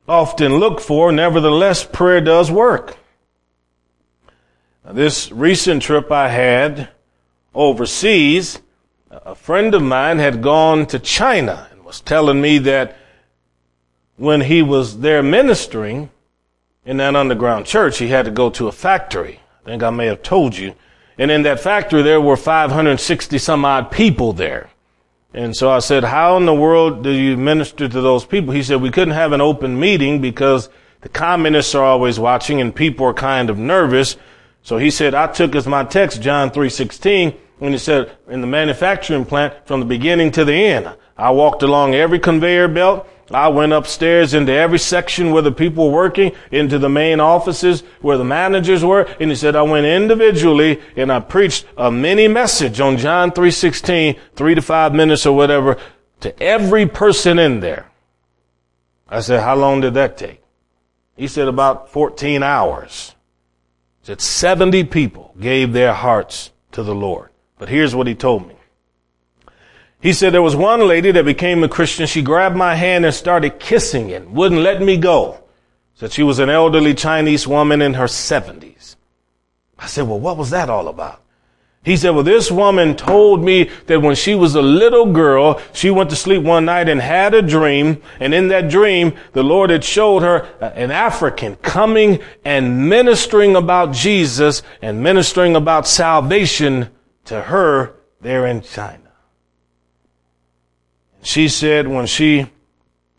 often 0.08 0.58
look 0.58 0.80
for. 0.80 1.12
Nevertheless, 1.12 1.84
prayer 1.84 2.22
does 2.22 2.52
work. 2.52 2.98
Now, 4.86 4.94
this 4.94 5.32
recent 5.32 5.82
trip 5.82 6.12
I 6.12 6.30
had 6.30 6.90
overseas, 7.56 8.60
a 9.26 9.36
friend 9.36 9.76
of 9.76 9.82
mine 9.82 10.18
had 10.18 10.42
gone 10.42 10.86
to 10.88 11.00
China 11.00 11.68
and 11.72 11.84
was 11.84 12.02
telling 12.02 12.42
me 12.42 12.58
that 12.60 12.98
when 14.16 14.42
he 14.42 14.62
was 14.62 15.00
there 15.00 15.22
ministering 15.22 16.10
in 16.86 16.98
that 16.98 17.16
underground 17.16 17.66
church, 17.66 18.00
he 18.00 18.08
had 18.08 18.26
to 18.26 18.32
go 18.32 18.50
to 18.50 18.68
a 18.68 18.72
factory. 18.72 19.40
I 19.62 19.70
think 19.70 19.84
I 19.84 19.90
may 19.92 20.08
have 20.08 20.24
told 20.24 20.58
you. 20.58 20.74
And 21.18 21.30
in 21.30 21.44
that 21.44 21.60
factory, 21.60 22.02
there 22.02 22.20
were 22.20 22.36
560 22.36 23.38
some 23.38 23.66
odd 23.66 23.92
people 23.92 24.34
there. 24.34 24.70
And 25.34 25.56
so 25.56 25.70
I 25.70 25.80
said, 25.80 26.04
how 26.04 26.38
in 26.38 26.46
the 26.46 26.54
world 26.54 27.04
do 27.04 27.12
you 27.12 27.38
minister 27.38 27.88
to 27.88 28.02
those 28.02 28.26
people? 28.26 28.54
He 28.54 28.64
said, 28.64 28.82
we 28.82 28.92
couldn't 28.92 29.14
have 29.14 29.32
an 29.32 29.42
open 29.42 29.80
meeting 29.80 30.22
because 30.22 30.70
the 31.02 31.10
communists 31.10 31.76
are 31.76 31.84
always 31.84 32.20
watching 32.20 32.62
and 32.62 32.76
people 32.76 33.06
are 33.06 33.14
kind 33.14 33.50
of 33.50 33.58
nervous. 33.58 34.16
So 34.62 34.78
he 34.78 34.92
said, 34.92 35.14
I 35.14 35.28
took 35.28 35.56
as 35.56 35.68
my 35.68 35.84
text 35.84 36.22
John 36.22 36.50
3.16 36.52 37.36
when 37.64 37.72
he 37.72 37.78
said 37.78 38.12
in 38.28 38.42
the 38.42 38.48
manufacturing 38.48 39.24
plant 39.24 39.54
from 39.66 39.80
the 39.80 39.86
beginning 39.86 40.30
to 40.30 40.44
the 40.44 40.54
end. 40.54 40.94
I 41.16 41.32
walked 41.32 41.64
along 41.64 41.96
every 41.96 42.20
conveyor 42.20 42.68
belt. 42.68 43.08
I 43.32 43.48
went 43.48 43.72
upstairs 43.72 44.34
into 44.34 44.52
every 44.52 44.80
section 44.80 45.32
where 45.32 45.44
the 45.44 45.54
people 45.54 45.86
were 45.86 45.94
working, 45.94 46.34
into 46.52 46.78
the 46.78 46.90
main 46.90 47.22
offices 47.22 47.84
where 48.02 48.18
the 48.18 48.26
managers 48.26 48.84
were. 48.84 49.04
And 49.18 49.30
he 49.30 49.36
said, 49.38 49.56
I 49.56 49.62
went 49.62 49.86
individually 49.86 50.82
and 50.98 51.10
I 51.10 51.22
preached 51.22 51.66
a 51.78 51.90
mini 51.90 52.28
message 52.28 52.82
on 52.82 52.98
John 52.98 53.32
3.16, 53.32 54.20
three 54.36 54.56
to 54.56 54.62
five 54.62 54.94
minutes 54.94 55.26
or 55.26 55.34
whatever 55.34 55.78
to 56.20 56.44
every 56.44 56.86
person 56.86 57.40
in 57.40 57.62
there. 57.62 57.90
I 59.08 59.22
said, 59.22 59.40
how 59.40 59.56
long 59.56 59.80
did 59.80 59.94
that 59.94 60.18
take? 60.18 60.42
He 61.16 61.30
said 61.30 61.48
about 61.48 61.90
14 61.92 62.44
hours. 62.44 63.16
He 64.02 64.08
said 64.08 64.20
70 64.20 64.84
people 64.84 65.34
gave 65.40 65.72
their 65.72 65.94
hearts 65.94 66.52
to 66.74 66.84
the 66.84 66.94
Lord. 66.94 67.30
But 67.58 67.70
here's 67.70 67.96
what 67.96 68.08
he 68.08 68.16
told 68.16 68.48
me. 68.48 68.56
He 70.02 70.12
said 70.12 70.34
there 70.34 70.42
was 70.42 70.56
one 70.56 70.86
lady 70.86 71.12
that 71.12 71.24
became 71.24 71.64
a 71.64 71.70
Christian. 71.70 72.08
She 72.08 72.22
grabbed 72.22 72.58
my 72.58 72.76
hand 72.76 73.06
and 73.06 73.14
started 73.14 73.60
kissing 73.60 74.10
it, 74.10 74.30
wouldn't 74.30 74.62
let 74.62 74.82
me 74.82 74.98
go. 74.98 75.44
Said 75.96 76.12
she 76.12 76.24
was 76.24 76.40
an 76.40 76.50
elderly 76.50 76.94
Chinese 76.94 77.48
woman 77.48 77.82
in 77.82 77.94
her 77.94 78.08
seventies. 78.08 78.98
I 79.80 79.86
said, 79.86 80.08
well, 80.08 80.20
what 80.20 80.38
was 80.38 80.50
that 80.50 80.70
all 80.70 80.88
about? 80.88 81.22
He 81.84 81.98
said, 81.98 82.12
well, 82.12 82.24
this 82.24 82.50
woman 82.50 82.96
told 82.96 83.44
me 83.44 83.70
that 83.88 84.02
when 84.02 84.16
she 84.16 84.36
was 84.36 84.56
a 84.56 84.62
little 84.62 85.12
girl, 85.12 85.62
she 85.74 85.90
went 85.90 86.10
to 86.12 86.16
sleep 86.16 86.42
one 86.42 86.66
night 86.66 86.88
and 86.88 87.02
had 87.02 87.34
a 87.34 87.42
dream. 87.42 88.02
And 88.22 88.34
in 88.34 88.48
that 88.48 88.70
dream, 88.70 89.14
the 89.34 89.44
Lord 89.44 89.70
had 89.70 89.84
showed 89.84 90.22
her 90.22 90.48
uh, 90.62 90.72
an 90.76 90.92
African 90.92 91.58
coming 91.58 92.22
and 92.46 92.90
ministering 92.90 93.58
about 93.58 93.94
Jesus 93.94 94.64
and 94.82 95.04
ministering 95.04 95.58
about 95.58 95.86
salvation 95.86 96.90
to 97.26 97.44
her 97.44 97.96
there 98.22 98.46
in 98.46 98.62
China. 98.62 99.00
She 101.22 101.48
said 101.48 101.88
when 101.88 102.06
she 102.06 102.48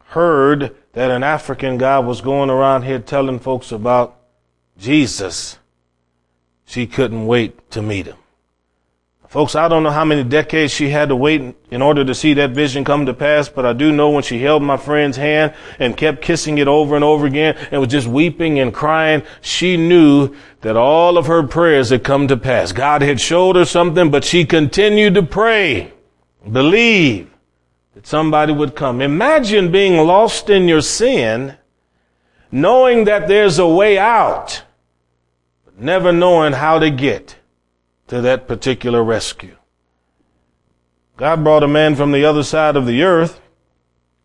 heard 0.07 0.77
that 0.93 1.11
an 1.11 1.23
African 1.23 1.79
guy 1.79 1.99
was 1.99 2.21
going 2.21 2.51
around 2.51 2.83
here 2.83 2.99
telling 2.99 3.39
folks 3.39 3.73
about 3.73 4.17
Jesus, 4.79 5.59
she 6.65 6.87
couldn't 6.87 7.27
wait 7.27 7.71
to 7.71 7.83
meet 7.83 8.07
him. 8.07 8.17
Folks, 9.35 9.57
I 9.57 9.67
don't 9.67 9.83
know 9.83 9.91
how 9.91 10.05
many 10.05 10.23
decades 10.23 10.73
she 10.73 10.91
had 10.91 11.09
to 11.09 11.17
wait 11.17 11.57
in 11.69 11.83
order 11.83 12.05
to 12.05 12.15
see 12.15 12.35
that 12.35 12.53
vision 12.53 12.85
come 12.85 13.05
to 13.07 13.13
pass, 13.13 13.49
but 13.49 13.67
I 13.67 13.73
do 13.73 13.91
know 13.91 14.11
when 14.11 14.23
she 14.23 14.41
held 14.41 14.63
my 14.63 14.77
friend's 14.77 15.17
hand 15.17 15.55
and 15.81 15.97
kept 15.97 16.23
kissing 16.23 16.59
it 16.59 16.69
over 16.69 16.95
and 16.95 17.03
over 17.03 17.27
again 17.27 17.57
and 17.73 17.81
was 17.81 17.91
just 17.91 18.07
weeping 18.07 18.61
and 18.61 18.73
crying, 18.73 19.25
she 19.41 19.77
knew 19.77 20.37
that 20.61 20.77
all 20.77 21.19
of 21.19 21.27
her 21.27 21.43
prayers 21.43 21.91
had 21.91 22.05
come 22.05 22.29
to 22.29 22.37
pass. 22.37 22.71
God 22.71 23.03
had 23.03 23.21
showed 23.21 23.57
her 23.57 23.65
something, 23.65 24.09
but 24.09 24.23
she 24.23 24.45
continued 24.45 25.15
to 25.15 25.25
pray, 25.25 25.93
believe 26.53 27.29
that 27.95 28.07
somebody 28.07 28.53
would 28.53 28.77
come. 28.77 29.01
Imagine 29.01 29.73
being 29.73 29.97
lost 30.07 30.49
in 30.49 30.69
your 30.69 30.81
sin, 30.81 31.57
knowing 32.53 33.07
that 33.07 33.27
there's 33.27 33.59
a 33.59 33.67
way 33.67 33.99
out, 33.99 34.63
but 35.65 35.81
never 35.81 36.13
knowing 36.13 36.53
how 36.53 36.79
to 36.79 36.89
get 36.89 37.35
to 38.09 38.21
that 38.21 38.47
particular 38.47 39.03
rescue. 39.03 39.57
God 41.17 41.45
brought 41.45 41.63
a 41.63 41.69
man 41.69 41.95
from 41.95 42.13
the 42.13 42.25
other 42.25 42.43
side 42.43 42.77
of 42.77 42.87
the 42.87 43.03
earth 43.03 43.41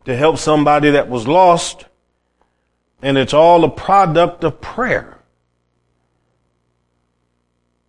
to 0.05 0.15
help 0.15 0.38
somebody 0.38 0.91
that 0.91 1.09
was 1.09 1.27
lost, 1.27 1.86
and 3.01 3.17
it's 3.17 3.33
all 3.33 3.63
a 3.63 3.69
product 3.69 4.43
of 4.43 4.59
prayer. 4.59 5.19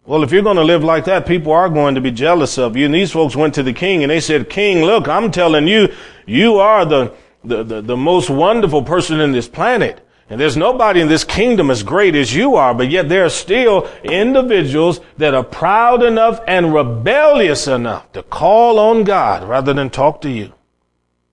Well, 0.05 0.25
if 0.25 0.33
you're 0.33 0.43
going 0.43 0.57
to 0.57 0.65
live 0.65 0.83
like 0.83 1.05
that, 1.05 1.27
people 1.27 1.53
are 1.53 1.69
going 1.69 1.95
to 1.95 2.01
be 2.01 2.11
jealous 2.11 2.59
of 2.59 2.77
you. 2.77 2.85
And 2.85 2.95
these 2.95 3.13
folks 3.13 3.37
went 3.37 3.55
to 3.55 3.63
the 3.63 3.73
king 3.73 4.03
and 4.03 4.11
they 4.11 4.19
said, 4.19 4.51
King, 4.51 4.83
look, 4.83 5.07
I'm 5.07 5.31
telling 5.31 5.69
you, 5.69 5.95
you 6.27 6.57
are 6.57 6.85
the, 6.85 7.15
the, 7.45 7.63
the, 7.63 7.81
the 7.81 7.97
most 7.97 8.29
wonderful 8.29 8.83
person 8.83 9.21
in 9.21 9.31
this 9.31 9.47
planet. 9.47 10.05
And 10.31 10.41
there's 10.41 10.57
nobody 10.57 11.01
in 11.01 11.09
this 11.09 11.25
kingdom 11.25 11.73
as 11.73 11.83
great 11.83 12.15
as 12.15 12.33
you 12.33 12.55
are, 12.55 12.73
but 12.73 12.89
yet 12.89 13.09
there 13.09 13.25
are 13.25 13.31
still 13.31 13.91
individuals 14.05 15.01
that 15.17 15.35
are 15.35 15.43
proud 15.43 16.05
enough 16.05 16.41
and 16.47 16.73
rebellious 16.73 17.67
enough 17.67 18.11
to 18.13 18.23
call 18.23 18.79
on 18.79 19.03
God 19.03 19.43
rather 19.43 19.73
than 19.73 19.91
talk 19.91 20.21
to 20.21 20.31
you. 20.31 20.53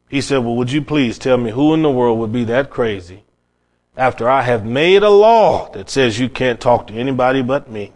He 0.09 0.19
said, 0.19 0.39
well, 0.39 0.55
would 0.55 0.71
you 0.71 0.81
please 0.81 1.19
tell 1.19 1.37
me 1.37 1.51
who 1.51 1.75
in 1.75 1.83
the 1.83 1.91
world 1.91 2.17
would 2.17 2.31
be 2.31 2.43
that 2.45 2.71
crazy 2.71 3.23
after 3.95 4.27
I 4.27 4.41
have 4.41 4.65
made 4.65 5.03
a 5.03 5.11
law 5.11 5.69
that 5.73 5.91
says 5.91 6.19
you 6.19 6.27
can't 6.27 6.59
talk 6.59 6.87
to 6.87 6.95
anybody 6.95 7.43
but 7.43 7.69
me? 7.69 7.93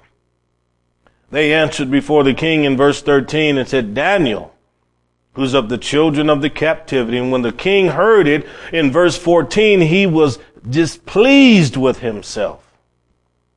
They 1.31 1.51
answered 1.51 1.89
before 1.89 2.24
the 2.24 2.36
king 2.36 2.63
in 2.63 2.77
verse 2.77 3.01
13 3.01 3.58
and 3.58 3.67
said, 3.67 3.96
Daniel, 3.96 4.50
who's 5.33 5.53
of 5.53 5.69
the 5.69 5.77
children 5.77 6.29
of 6.29 6.41
the 6.41 6.50
captivity. 6.50 7.17
And 7.17 7.31
when 7.31 7.41
the 7.41 7.51
king 7.51 7.88
heard 7.88 8.27
it 8.27 8.45
in 8.73 8.91
verse 8.91 9.17
14, 9.17 9.81
he 9.81 10.05
was 10.05 10.39
displeased 10.67 11.77
with 11.77 12.00
himself. 12.00 12.67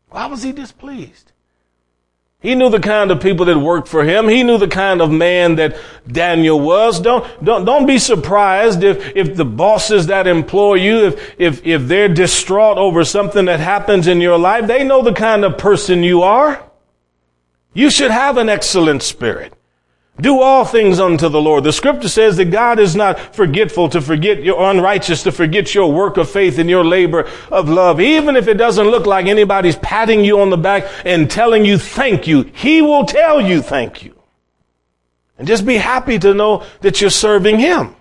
Why 0.09 0.27
was 0.27 0.43
he 0.43 0.53
displeased? 0.53 1.33
He 2.45 2.55
knew 2.55 2.69
the 2.69 2.79
kind 2.79 3.11
of 3.11 3.23
people 3.23 3.47
that 3.47 3.57
worked 3.57 3.89
for 3.89 4.05
him. 4.05 4.29
He 4.29 4.43
knew 4.43 4.59
the 4.59 4.69
kind 4.69 5.01
of 5.01 5.11
man 5.11 5.57
that 5.57 5.79
Daniel 6.07 6.61
was. 6.61 7.01
Don't, 7.01 7.25
don't, 7.43 7.65
don't 7.65 7.87
be 7.87 7.99
surprised 7.99 8.85
if, 8.85 9.17
if 9.17 9.35
the 9.35 9.47
bosses 9.47 10.09
that 10.09 10.27
employ 10.27 10.75
you, 10.75 11.07
if, 11.07 11.35
if, 11.39 11.67
if 11.67 11.89
they're 11.89 12.11
distraught 12.11 12.77
over 12.77 13.03
something 13.03 13.47
that 13.47 13.61
happens 13.61 14.07
in 14.07 14.21
your 14.21 14.37
life, 14.37 14.67
they 14.67 14.85
know 14.85 15.01
the 15.01 15.15
kind 15.15 15.43
of 15.43 15.57
person 15.57 16.03
you 16.03 16.23
are. 16.23 16.63
You 17.73 17.89
should 17.89 18.11
have 18.11 18.37
an 18.37 18.51
excellent 18.51 19.03
spirit. 19.03 19.55
Do 20.21 20.41
all 20.41 20.65
things 20.65 21.01
unto 21.01 21.29
the 21.29 21.41
Lord. 21.41 21.65
The 21.65 21.73
scripture 21.73 22.09
says 22.09 22.37
that 22.37 22.47
God 22.47 22.79
is 22.79 22.95
not 22.95 23.35
forgetful 23.35 23.89
to 23.89 24.01
forget 24.01 24.45
your 24.45 24.71
unrighteous, 24.71 25.25
to 25.25 25.33
forget 25.33 25.75
your 25.75 25.93
work 25.93 26.17
of 26.19 26.31
faith 26.31 26.59
and 26.59 26.71
your 26.71 26.85
labor 26.85 27.29
of 27.51 27.69
love. 27.69 28.01
Even 28.01 28.37
if 28.37 28.47
it 28.47 28.55
doesn't 28.55 28.87
look 28.87 29.07
like 29.07 29.27
anybody's 29.27 29.75
patting 29.77 30.25
you 30.25 30.41
on 30.41 30.51
the 30.51 30.57
back 30.57 30.85
and 31.05 31.29
telling 31.29 31.65
you 31.65 31.79
thank 31.79 32.29
you, 32.29 32.43
He 32.55 32.81
will 32.81 33.05
tell 33.05 33.41
you 33.41 33.61
thank 33.61 34.05
you. 34.05 34.15
And 35.37 35.49
just 35.49 35.67
be 35.67 35.79
happy 35.79 36.17
to 36.21 36.33
know 36.33 36.65
that 36.81 37.01
you're 37.01 37.11
serving 37.11 37.59
Him. 37.59 37.97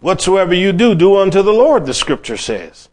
Whatsoever 0.00 0.54
you 0.54 0.72
do, 0.72 0.94
do 0.94 1.16
unto 1.16 1.42
the 1.42 1.52
Lord, 1.52 1.84
the 1.84 1.92
scripture 1.92 2.38
says. 2.38 2.88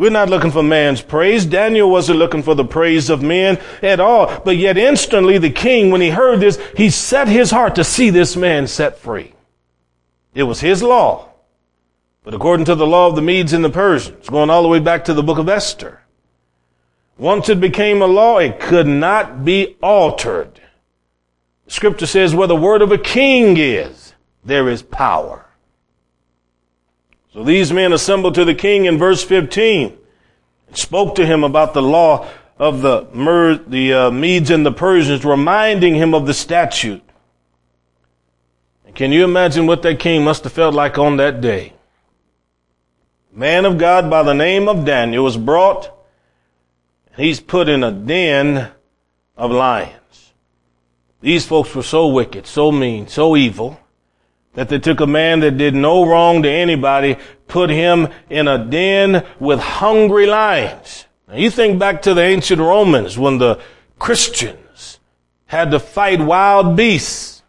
We're 0.00 0.08
not 0.08 0.30
looking 0.30 0.50
for 0.50 0.62
man's 0.62 1.02
praise. 1.02 1.44
Daniel 1.44 1.90
wasn't 1.90 2.20
looking 2.20 2.42
for 2.42 2.54
the 2.54 2.64
praise 2.64 3.10
of 3.10 3.20
men 3.20 3.60
at 3.82 4.00
all. 4.00 4.40
But 4.46 4.56
yet 4.56 4.78
instantly 4.78 5.36
the 5.36 5.50
king, 5.50 5.90
when 5.90 6.00
he 6.00 6.08
heard 6.08 6.40
this, 6.40 6.58
he 6.74 6.88
set 6.88 7.28
his 7.28 7.50
heart 7.50 7.74
to 7.74 7.84
see 7.84 8.08
this 8.08 8.34
man 8.34 8.66
set 8.66 8.96
free. 8.96 9.34
It 10.32 10.44
was 10.44 10.60
his 10.60 10.82
law. 10.82 11.28
But 12.24 12.32
according 12.32 12.64
to 12.64 12.74
the 12.74 12.86
law 12.86 13.08
of 13.08 13.14
the 13.14 13.20
Medes 13.20 13.52
and 13.52 13.62
the 13.62 13.68
Persians, 13.68 14.26
going 14.26 14.48
all 14.48 14.62
the 14.62 14.70
way 14.70 14.78
back 14.78 15.04
to 15.04 15.12
the 15.12 15.22
book 15.22 15.36
of 15.36 15.50
Esther, 15.50 16.00
once 17.18 17.50
it 17.50 17.60
became 17.60 18.00
a 18.00 18.06
law, 18.06 18.38
it 18.38 18.58
could 18.58 18.86
not 18.86 19.44
be 19.44 19.76
altered. 19.82 20.62
Scripture 21.66 22.06
says 22.06 22.34
where 22.34 22.48
the 22.48 22.56
word 22.56 22.80
of 22.80 22.90
a 22.90 22.96
king 22.96 23.58
is, 23.58 24.14
there 24.42 24.70
is 24.70 24.80
power. 24.80 25.49
So 27.32 27.44
these 27.44 27.72
men 27.72 27.92
assembled 27.92 28.34
to 28.34 28.44
the 28.44 28.54
king 28.54 28.86
in 28.86 28.98
verse 28.98 29.22
15 29.22 29.96
and 30.66 30.76
spoke 30.76 31.14
to 31.14 31.26
him 31.26 31.44
about 31.44 31.74
the 31.74 31.82
law 31.82 32.28
of 32.58 32.82
the, 32.82 33.06
Mer, 33.14 33.54
the 33.54 33.94
uh, 33.94 34.10
Medes 34.10 34.50
and 34.50 34.66
the 34.66 34.72
Persians, 34.72 35.24
reminding 35.24 35.94
him 35.94 36.12
of 36.12 36.26
the 36.26 36.34
statute. 36.34 37.02
And 38.84 38.94
can 38.94 39.12
you 39.12 39.22
imagine 39.22 39.66
what 39.66 39.82
that 39.82 40.00
king 40.00 40.24
must 40.24 40.44
have 40.44 40.52
felt 40.52 40.74
like 40.74 40.98
on 40.98 41.16
that 41.18 41.40
day? 41.40 41.74
Man 43.32 43.64
of 43.64 43.78
God 43.78 44.10
by 44.10 44.24
the 44.24 44.34
name 44.34 44.68
of 44.68 44.84
Daniel 44.84 45.22
was 45.22 45.36
brought. 45.36 45.90
And 47.14 47.24
he's 47.24 47.38
put 47.38 47.68
in 47.68 47.84
a 47.84 47.92
den 47.92 48.72
of 49.36 49.52
lions. 49.52 50.32
These 51.20 51.46
folks 51.46 51.74
were 51.74 51.84
so 51.84 52.08
wicked, 52.08 52.46
so 52.46 52.72
mean, 52.72 53.06
so 53.06 53.36
evil 53.36 53.78
that 54.54 54.68
they 54.68 54.78
took 54.78 55.00
a 55.00 55.06
man 55.06 55.40
that 55.40 55.56
did 55.56 55.74
no 55.74 56.04
wrong 56.04 56.42
to 56.42 56.50
anybody, 56.50 57.16
put 57.46 57.70
him 57.70 58.08
in 58.28 58.48
a 58.48 58.58
den 58.64 59.24
with 59.38 59.60
hungry 59.60 60.26
lions. 60.26 61.06
Now 61.28 61.36
you 61.36 61.50
think 61.50 61.78
back 61.78 62.02
to 62.02 62.14
the 62.14 62.22
ancient 62.22 62.60
Romans 62.60 63.16
when 63.16 63.38
the 63.38 63.60
Christians 63.98 64.98
had 65.46 65.70
to 65.70 65.78
fight 65.78 66.20
wild 66.20 66.76
beasts. 66.76 67.42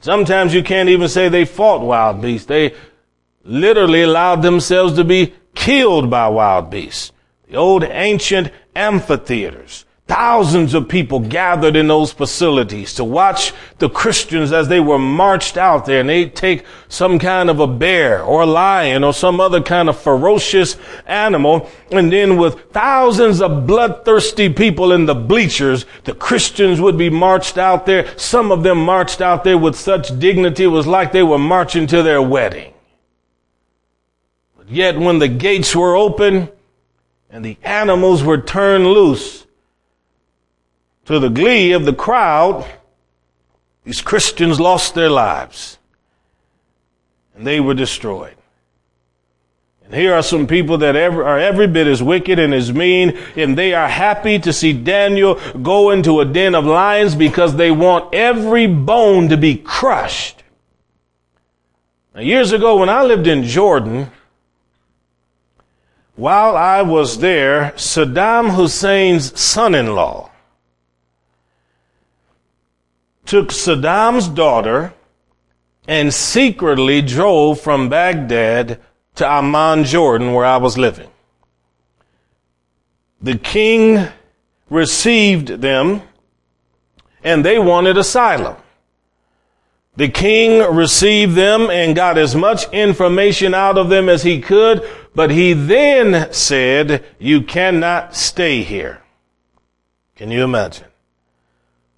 Sometimes 0.00 0.54
you 0.54 0.62
can't 0.62 0.88
even 0.88 1.08
say 1.08 1.28
they 1.28 1.44
fought 1.44 1.82
wild 1.82 2.22
beasts. 2.22 2.46
They 2.46 2.74
literally 3.44 4.02
allowed 4.02 4.42
themselves 4.42 4.94
to 4.94 5.04
be 5.04 5.34
killed 5.54 6.08
by 6.08 6.28
wild 6.28 6.70
beasts. 6.70 7.12
The 7.48 7.56
old 7.56 7.84
ancient 7.84 8.50
amphitheaters 8.74 9.84
Thousands 10.10 10.74
of 10.74 10.88
people 10.88 11.20
gathered 11.20 11.76
in 11.76 11.86
those 11.86 12.10
facilities 12.12 12.94
to 12.94 13.04
watch 13.04 13.52
the 13.78 13.88
Christians 13.88 14.50
as 14.50 14.66
they 14.66 14.80
were 14.80 14.98
marched 14.98 15.56
out 15.56 15.86
there 15.86 16.00
and 16.00 16.08
they'd 16.08 16.34
take 16.34 16.64
some 16.88 17.20
kind 17.20 17.48
of 17.48 17.60
a 17.60 17.68
bear 17.68 18.20
or 18.20 18.42
a 18.42 18.46
lion 18.46 19.04
or 19.04 19.14
some 19.14 19.38
other 19.38 19.62
kind 19.62 19.88
of 19.88 19.96
ferocious 19.96 20.76
animal. 21.06 21.70
And 21.92 22.10
then 22.10 22.38
with 22.38 22.72
thousands 22.72 23.40
of 23.40 23.68
bloodthirsty 23.68 24.52
people 24.52 24.90
in 24.90 25.06
the 25.06 25.14
bleachers, 25.14 25.86
the 26.02 26.14
Christians 26.14 26.80
would 26.80 26.98
be 26.98 27.08
marched 27.08 27.56
out 27.56 27.86
there. 27.86 28.12
Some 28.18 28.50
of 28.50 28.64
them 28.64 28.84
marched 28.84 29.20
out 29.20 29.44
there 29.44 29.58
with 29.58 29.76
such 29.76 30.18
dignity. 30.18 30.64
It 30.64 30.74
was 30.74 30.88
like 30.88 31.12
they 31.12 31.22
were 31.22 31.38
marching 31.38 31.86
to 31.86 32.02
their 32.02 32.20
wedding. 32.20 32.74
But 34.58 34.70
yet 34.70 34.98
when 34.98 35.20
the 35.20 35.28
gates 35.28 35.76
were 35.76 35.94
open 35.94 36.48
and 37.30 37.44
the 37.44 37.58
animals 37.62 38.24
were 38.24 38.38
turned 38.38 38.88
loose, 38.88 39.46
to 41.10 41.18
the 41.18 41.28
glee 41.28 41.72
of 41.72 41.84
the 41.84 41.92
crowd, 41.92 42.64
these 43.82 44.00
Christians 44.00 44.60
lost 44.60 44.94
their 44.94 45.10
lives 45.10 45.76
and 47.34 47.44
they 47.44 47.58
were 47.58 47.74
destroyed. 47.74 48.36
And 49.84 49.92
here 49.92 50.14
are 50.14 50.22
some 50.22 50.46
people 50.46 50.78
that 50.78 50.94
are 50.94 51.36
every 51.36 51.66
bit 51.66 51.88
as 51.88 52.00
wicked 52.00 52.38
and 52.38 52.54
as 52.54 52.72
mean, 52.72 53.18
and 53.34 53.58
they 53.58 53.74
are 53.74 53.88
happy 53.88 54.38
to 54.38 54.52
see 54.52 54.72
Daniel 54.72 55.34
go 55.60 55.90
into 55.90 56.20
a 56.20 56.24
den 56.24 56.54
of 56.54 56.64
lions 56.64 57.16
because 57.16 57.56
they 57.56 57.72
want 57.72 58.14
every 58.14 58.68
bone 58.68 59.30
to 59.30 59.36
be 59.36 59.56
crushed. 59.56 60.44
Now, 62.14 62.20
years 62.20 62.52
ago, 62.52 62.76
when 62.76 62.88
I 62.88 63.02
lived 63.02 63.26
in 63.26 63.42
Jordan, 63.42 64.12
while 66.14 66.56
I 66.56 66.82
was 66.82 67.18
there, 67.18 67.72
Saddam 67.74 68.50
Hussein's 68.50 69.40
son 69.40 69.74
in 69.74 69.96
law 69.96 70.29
took 73.30 73.50
Saddam's 73.50 74.26
daughter 74.26 74.92
and 75.86 76.12
secretly 76.12 77.00
drove 77.00 77.60
from 77.60 77.88
Baghdad 77.88 78.80
to 79.14 79.24
Amman, 79.24 79.84
Jordan, 79.84 80.32
where 80.32 80.44
I 80.44 80.56
was 80.56 80.76
living. 80.76 81.08
The 83.22 83.36
king 83.36 84.08
received 84.68 85.46
them 85.46 86.02
and 87.22 87.44
they 87.44 87.56
wanted 87.56 87.96
asylum. 87.96 88.56
The 89.94 90.08
king 90.08 90.74
received 90.74 91.36
them 91.36 91.70
and 91.70 91.94
got 91.94 92.18
as 92.18 92.34
much 92.34 92.68
information 92.72 93.54
out 93.54 93.78
of 93.78 93.90
them 93.90 94.08
as 94.08 94.24
he 94.24 94.40
could, 94.40 94.82
but 95.14 95.30
he 95.30 95.52
then 95.52 96.32
said, 96.32 97.04
you 97.20 97.42
cannot 97.42 98.16
stay 98.16 98.64
here. 98.64 99.02
Can 100.16 100.32
you 100.32 100.42
imagine? 100.42 100.89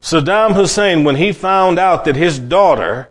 Saddam 0.03 0.55
Hussein, 0.55 1.05
when 1.05 1.15
he 1.15 1.33
found 1.33 1.79
out 1.79 2.05
that 2.05 2.17
his 2.17 2.41
daughter 2.41 3.09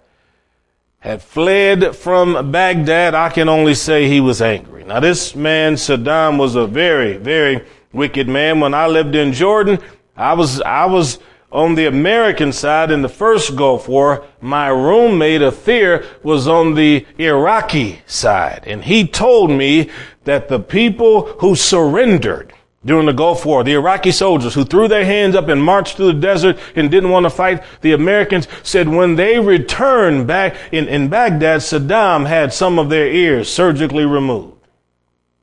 had 0.99 1.23
fled 1.23 1.95
from 1.95 2.51
Baghdad, 2.51 3.15
I 3.15 3.30
can 3.30 3.47
only 3.47 3.75
say 3.75 4.08
he 4.08 4.19
was 4.19 4.41
angry. 4.41 4.84
Now 4.84 4.99
this 4.99 5.34
man, 5.34 5.75
Saddam, 5.75 6.38
was 6.38 6.56
a 6.56 6.67
very, 6.67 7.15
very 7.15 7.65
wicked 7.93 8.27
man. 8.27 8.60
When 8.60 8.73
I 8.73 8.88
lived 8.88 9.15
in 9.15 9.32
Jordan, 9.32 9.80
I 10.17 10.34
was, 10.34 10.62
I 10.62 10.86
was 10.86 11.19
on 11.49 11.75
the 11.75 11.86
American 11.86 12.51
side 12.51 12.91
in 12.91 13.01
the 13.01 13.10
first 13.10 13.56
Gulf 13.56 13.88
War. 13.88 14.25
My 14.41 14.67
roommate, 14.67 15.41
Athir, 15.41 16.06
was 16.23 16.45
on 16.45 16.75
the 16.75 17.06
Iraqi 17.17 18.01
side. 18.06 18.63
And 18.67 18.84
he 18.84 19.08
told 19.08 19.49
me 19.49 19.89
that 20.25 20.49
the 20.49 20.60
people 20.60 21.27
who 21.39 21.56
surrendered 21.56 22.54
during 22.84 23.06
the 23.06 23.13
Gulf 23.13 23.46
War, 23.46 23.63
the 23.63 23.74
Iraqi 23.74 24.12
soldiers 24.12 24.56
who 24.56 24.65
threw 24.65 24.88
their 24.88 25.06
hands 25.06 25.36
up 25.36 25.48
and 25.50 25.63
marched 25.63 25.98
through 25.98 26.13
the 26.13 26.20
desert 26.20 26.58
and 26.76 26.89
didn't 26.89 27.12
want 27.12 27.26
to 27.26 27.30
fight, 27.30 27.63
the 27.82 27.94
Americans 27.94 28.48
said 28.63 28.89
when 28.89 29.15
they 29.15 29.39
returned 29.39 30.26
back 30.26 30.56
in, 30.72 30.88
in 30.88 31.08
Baghdad, 31.08 31.62
Saddam 31.62 32.28
had 32.28 32.54
some 32.54 32.80
of 32.80 32.89
their 32.89 33.08
ears 33.08 33.54
surgically 33.54 34.06
removed. 34.06 34.58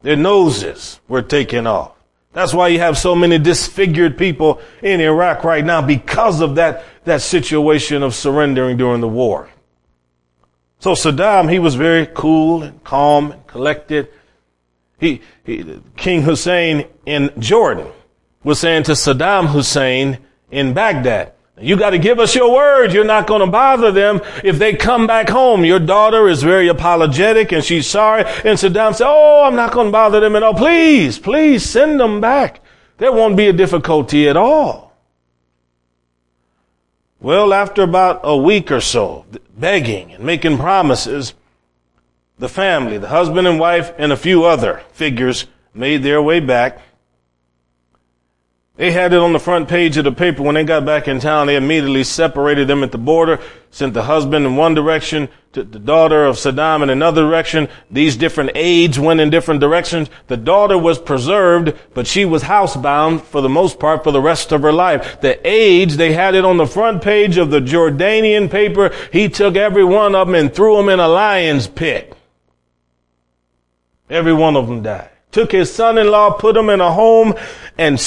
Their 0.03 0.17
noses 0.17 1.01
were 1.07 1.23
taken 1.23 1.67
off. 1.67 1.93
That's 2.33 2.55
why 2.55 2.69
you 2.69 2.81
have 2.81 2.99
so 2.99 3.15
many 3.15 3.39
disfigured 3.39 4.19
people 4.19 4.61
in 4.83 5.01
Iraq 5.01 5.45
right 5.45 5.65
now 5.65 5.81
because 5.81 6.41
of 6.41 6.57
that, 6.57 6.85
that 7.05 7.23
situation 7.23 8.03
of 8.03 8.15
surrendering 8.15 8.77
during 8.77 9.01
the 9.01 9.09
war. 9.09 9.49
So 10.81 10.93
Saddam, 10.93 11.51
he 11.51 11.59
was 11.59 11.75
very 11.75 12.07
cool 12.07 12.63
and 12.63 12.83
calm 12.85 13.33
and 13.33 13.47
collected. 13.47 14.09
He, 14.99 15.21
he, 15.45 15.81
King 15.97 16.23
Hussein 16.23 16.87
in 17.07 17.31
Jordan 17.39 17.91
was 18.43 18.59
saying 18.59 18.85
to 18.85 18.93
Saddam 18.93 19.49
Hussein 19.49 20.19
in 20.51 20.75
Baghdad, 20.75 21.33
you 21.61 21.77
got 21.77 21.91
to 21.91 21.99
give 21.99 22.21
us 22.21 22.35
your 22.35 22.53
word. 22.53 22.93
You're 22.93 23.05
not 23.05 23.27
going 23.27 23.41
to 23.41 23.47
bother 23.47 23.91
them 23.91 24.21
if 24.45 24.59
they 24.59 24.75
come 24.75 25.07
back 25.07 25.29
home. 25.29 25.65
Your 25.65 25.81
daughter 25.81 26.29
is 26.29 26.43
very 26.43 26.69
apologetic 26.69 27.53
and 27.53 27.65
she's 27.65 27.87
sorry. 27.87 28.25
And 28.25 28.59
Saddam 28.59 28.95
said, 28.95 29.09
Oh, 29.09 29.45
I'm 29.45 29.57
not 29.57 29.73
going 29.73 29.89
to 29.89 29.93
bother 29.93 30.21
them 30.21 30.37
at 30.37 30.43
all. 30.43 30.55
Please, 30.55 31.19
please 31.19 31.65
send 31.65 31.99
them 31.99 32.21
back. 32.21 32.61
There 32.99 33.13
won't 33.13 33.37
be 33.37 33.49
a 33.49 33.53
difficulty 33.53 34.29
at 34.29 34.37
all. 34.37 34.97
Well, 37.21 37.53
after 37.53 37.83
about 37.83 38.21
a 38.23 38.37
week 38.37 38.71
or 38.71 38.81
so, 38.81 39.25
begging 39.57 40.13
and 40.13 40.25
making 40.25 40.59
promises, 40.59 41.35
the 42.39 42.49
family, 42.49 42.99
the 42.99 43.09
husband 43.09 43.47
and 43.47 43.59
wife, 43.59 43.93
and 43.99 44.13
a 44.13 44.17
few 44.17 44.45
other 44.45 44.83
figures 44.93 45.47
made 45.75 46.03
their 46.03 46.23
way 46.23 46.41
back 46.41 46.81
they 48.79 48.93
had 48.93 49.13
it 49.13 49.19
on 49.19 49.33
the 49.33 49.41
front 49.41 49.69
page 49.69 49.97
of 49.97 50.05
the 50.05 50.13
paper 50.13 50.41
when 50.45 50.55
they 50.55 50.63
got 50.63 50.87
back 50.87 51.09
in 51.09 51.19
town. 51.19 51.49
They 51.49 51.57
immediately 51.57 52.05
separated 52.05 52.69
them 52.69 52.85
at 52.85 52.93
the 52.93 52.99
border, 52.99 53.41
sent 53.73 53.93
the 53.93 54.05
husband 54.05 54.47
in 54.47 54.55
one 54.55 54.73
direction, 54.73 55.29
the 55.51 55.65
daughter 55.65 56.25
of 56.25 56.37
Saddam 56.37 56.85
in 56.85 56.89
another 56.89 57.23
direction. 57.23 57.69
These 57.91 58.17
different 58.17 58.53
aides 58.55 58.97
went 58.97 59.19
in 59.19 59.31
different 59.31 59.61
directions. 59.61 60.11
The 60.29 60.37
daughter 60.37 60.79
was 60.79 61.01
preserved, 61.01 61.77
but 61.93 62.07
she 62.07 62.25
was 62.25 62.45
housebound 62.45 63.23
for 63.23 63.41
the 63.41 63.49
most 63.49 63.81
part 63.81 64.05
for 64.05 64.13
the 64.13 64.23
rest 64.23 64.53
of 64.53 64.63
her 64.63 64.73
life. 64.73 65.21
The 65.23 65.45
aides, 65.45 65.97
they 65.97 66.13
had 66.13 66.37
it 66.37 66.45
on 66.45 66.57
the 66.57 66.65
front 66.65 67.03
page 67.03 67.37
of 67.37 67.51
the 67.51 67.61
Jordanian 67.61 68.49
paper. 68.49 68.93
He 69.13 69.29
took 69.29 69.57
every 69.57 69.85
one 69.85 70.15
of 70.15 70.29
them 70.29 70.37
and 70.37 70.55
threw 70.55 70.77
them 70.77 70.89
in 70.89 71.01
a 71.01 71.09
lion's 71.09 71.67
pit. 71.67 72.15
Every 74.11 74.33
one 74.33 74.57
of 74.57 74.67
them 74.67 74.83
died. 74.83 75.11
Took 75.31 75.53
his 75.53 75.73
son-in-law, 75.73 76.33
put 76.39 76.57
him 76.57 76.71
in 76.71 76.81
a 76.81 76.93
home, 76.93 77.35
and 77.77 78.01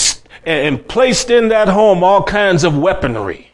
and 0.44 0.88
placed 0.88 1.30
in 1.30 1.50
that 1.50 1.68
home 1.68 2.04
all 2.04 2.24
kinds 2.24 2.64
of 2.64 2.78
weaponry. 2.78 3.52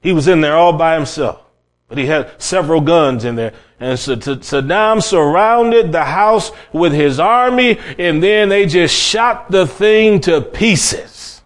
He 0.00 0.12
was 0.12 0.28
in 0.28 0.40
there 0.40 0.56
all 0.56 0.72
by 0.72 0.94
himself, 0.94 1.42
but 1.88 1.98
he 1.98 2.06
had 2.06 2.30
several 2.40 2.80
guns 2.80 3.24
in 3.24 3.34
there. 3.34 3.52
And 3.80 3.98
Saddam 3.98 5.02
surrounded 5.02 5.90
the 5.90 6.04
house 6.04 6.52
with 6.72 6.92
his 6.92 7.18
army, 7.18 7.78
and 7.98 8.22
then 8.22 8.48
they 8.48 8.66
just 8.66 8.94
shot 8.94 9.50
the 9.50 9.66
thing 9.66 10.20
to 10.22 10.40
pieces. 10.40 11.42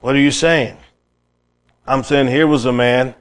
What 0.00 0.16
are 0.16 0.20
you 0.20 0.30
saying? 0.30 0.78
I'm 1.86 2.02
saying 2.02 2.28
here 2.28 2.46
was 2.46 2.64
a 2.64 2.72
man 2.72 3.14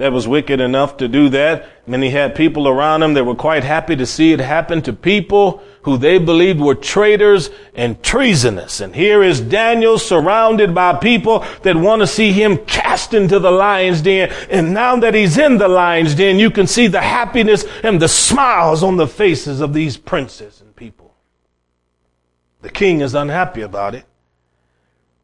that 0.00 0.12
was 0.12 0.26
wicked 0.26 0.62
enough 0.62 0.96
to 0.96 1.08
do 1.08 1.28
that. 1.28 1.68
And 1.86 2.02
he 2.02 2.08
had 2.08 2.34
people 2.34 2.66
around 2.66 3.02
him 3.02 3.12
that 3.12 3.24
were 3.24 3.34
quite 3.34 3.64
happy 3.64 3.94
to 3.96 4.06
see 4.06 4.32
it 4.32 4.40
happen 4.40 4.80
to 4.82 4.94
people 4.94 5.62
who 5.82 5.98
they 5.98 6.16
believed 6.16 6.58
were 6.58 6.74
traitors 6.74 7.50
and 7.74 8.02
treasonous. 8.02 8.80
And 8.80 8.94
here 8.94 9.22
is 9.22 9.42
Daniel 9.42 9.98
surrounded 9.98 10.74
by 10.74 10.94
people 10.94 11.44
that 11.64 11.76
want 11.76 12.00
to 12.00 12.06
see 12.06 12.32
him 12.32 12.56
cast 12.64 13.12
into 13.12 13.38
the 13.38 13.50
lion's 13.50 14.00
den. 14.00 14.32
And 14.48 14.72
now 14.72 14.96
that 14.96 15.12
he's 15.12 15.36
in 15.36 15.58
the 15.58 15.68
lion's 15.68 16.14
den, 16.14 16.38
you 16.38 16.50
can 16.50 16.66
see 16.66 16.86
the 16.86 17.02
happiness 17.02 17.66
and 17.82 18.00
the 18.00 18.08
smiles 18.08 18.82
on 18.82 18.96
the 18.96 19.06
faces 19.06 19.60
of 19.60 19.74
these 19.74 19.98
princes 19.98 20.62
and 20.62 20.74
people. 20.74 21.14
The 22.62 22.70
king 22.70 23.02
is 23.02 23.14
unhappy 23.14 23.60
about 23.60 23.94
it. 23.94 24.06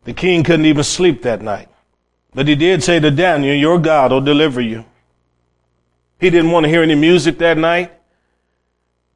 The 0.05 0.13
king 0.13 0.45
couldn't 0.45 0.67
even 0.67 0.85
sleep 0.85 1.23
that 1.23 1.41
night. 1.41 1.71
But 2.37 2.49
he 2.49 2.55
did 2.55 2.85
say 2.85 3.01
to 3.01 3.11
Daniel, 3.11 3.57
your 3.57 3.79
God 3.79 4.13
will 4.13 4.21
deliver 4.21 4.61
you. 4.61 4.85
He 6.21 6.29
didn't 6.29 6.51
want 6.51 6.65
to 6.65 6.69
hear 6.69 6.83
any 6.83 6.95
music 6.95 7.39
that 7.39 7.57
night. 7.57 7.93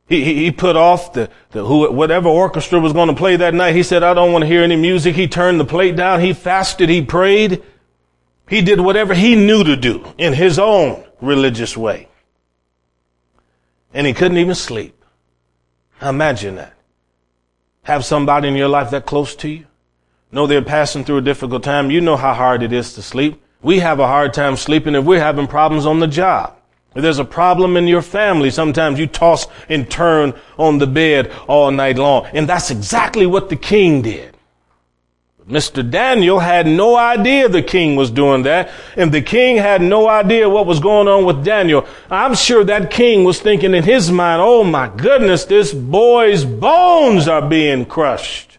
He, 0.08 0.24
he, 0.24 0.34
he 0.36 0.50
put 0.50 0.74
off 0.74 1.12
the, 1.12 1.28
the 1.50 1.62
who, 1.62 1.92
whatever 1.92 2.30
orchestra 2.30 2.80
was 2.80 2.94
going 2.94 3.08
to 3.08 3.14
play 3.14 3.36
that 3.36 3.52
night. 3.52 3.76
He 3.76 3.82
said, 3.82 4.02
I 4.02 4.14
don't 4.14 4.32
want 4.32 4.44
to 4.44 4.48
hear 4.48 4.62
any 4.62 4.74
music. 4.74 5.16
He 5.16 5.28
turned 5.28 5.60
the 5.60 5.66
plate 5.66 5.96
down. 5.96 6.20
He 6.20 6.32
fasted. 6.32 6.88
He 6.88 7.02
prayed. 7.02 7.62
He 8.48 8.62
did 8.62 8.80
whatever 8.80 9.12
he 9.12 9.36
knew 9.36 9.64
to 9.64 9.76
do 9.76 10.02
in 10.16 10.32
his 10.32 10.58
own 10.58 11.04
religious 11.20 11.76
way. 11.76 12.08
And 13.92 14.06
he 14.06 14.14
couldn't 14.14 14.38
even 14.38 14.54
sleep. 14.54 15.04
Imagine 16.00 16.54
that. 16.54 16.72
Have 17.82 18.02
somebody 18.06 18.48
in 18.48 18.54
your 18.54 18.68
life 18.68 18.92
that 18.92 19.04
close 19.04 19.36
to 19.36 19.50
you 19.50 19.66
know 20.32 20.46
they're 20.46 20.62
passing 20.62 21.04
through 21.04 21.18
a 21.18 21.22
difficult 21.22 21.62
time. 21.62 21.90
You 21.90 22.00
know 22.00 22.16
how 22.16 22.34
hard 22.34 22.62
it 22.62 22.72
is 22.72 22.94
to 22.94 23.02
sleep. 23.02 23.42
We 23.62 23.80
have 23.80 24.00
a 24.00 24.06
hard 24.06 24.32
time 24.32 24.56
sleeping 24.56 24.94
if 24.94 25.04
we're 25.04 25.20
having 25.20 25.46
problems 25.46 25.86
on 25.86 26.00
the 26.00 26.06
job. 26.06 26.56
If 26.94 27.02
there's 27.02 27.18
a 27.18 27.24
problem 27.24 27.76
in 27.76 27.86
your 27.86 28.02
family, 28.02 28.50
sometimes 28.50 28.98
you 28.98 29.06
toss 29.06 29.46
and 29.68 29.88
turn 29.88 30.34
on 30.58 30.78
the 30.78 30.86
bed 30.86 31.32
all 31.46 31.70
night 31.70 31.98
long. 31.98 32.26
And 32.32 32.48
that's 32.48 32.70
exactly 32.70 33.26
what 33.26 33.48
the 33.48 33.56
king 33.56 34.02
did. 34.02 34.36
Mr. 35.46 35.88
Daniel 35.88 36.38
had 36.38 36.66
no 36.66 36.96
idea 36.96 37.48
the 37.48 37.62
king 37.62 37.96
was 37.96 38.10
doing 38.10 38.44
that, 38.44 38.70
and 38.96 39.10
the 39.10 39.22
king 39.22 39.56
had 39.56 39.82
no 39.82 40.08
idea 40.08 40.48
what 40.48 40.66
was 40.66 40.78
going 40.78 41.08
on 41.08 41.24
with 41.24 41.44
Daniel. 41.44 41.86
I'm 42.08 42.36
sure 42.36 42.62
that 42.64 42.90
king 42.90 43.24
was 43.24 43.40
thinking 43.40 43.74
in 43.74 43.82
his 43.82 44.12
mind, 44.12 44.40
oh 44.44 44.62
my 44.62 44.88
goodness, 44.88 45.46
this 45.46 45.74
boy's 45.74 46.44
bones 46.44 47.26
are 47.26 47.46
being 47.46 47.84
crushed. 47.84 48.58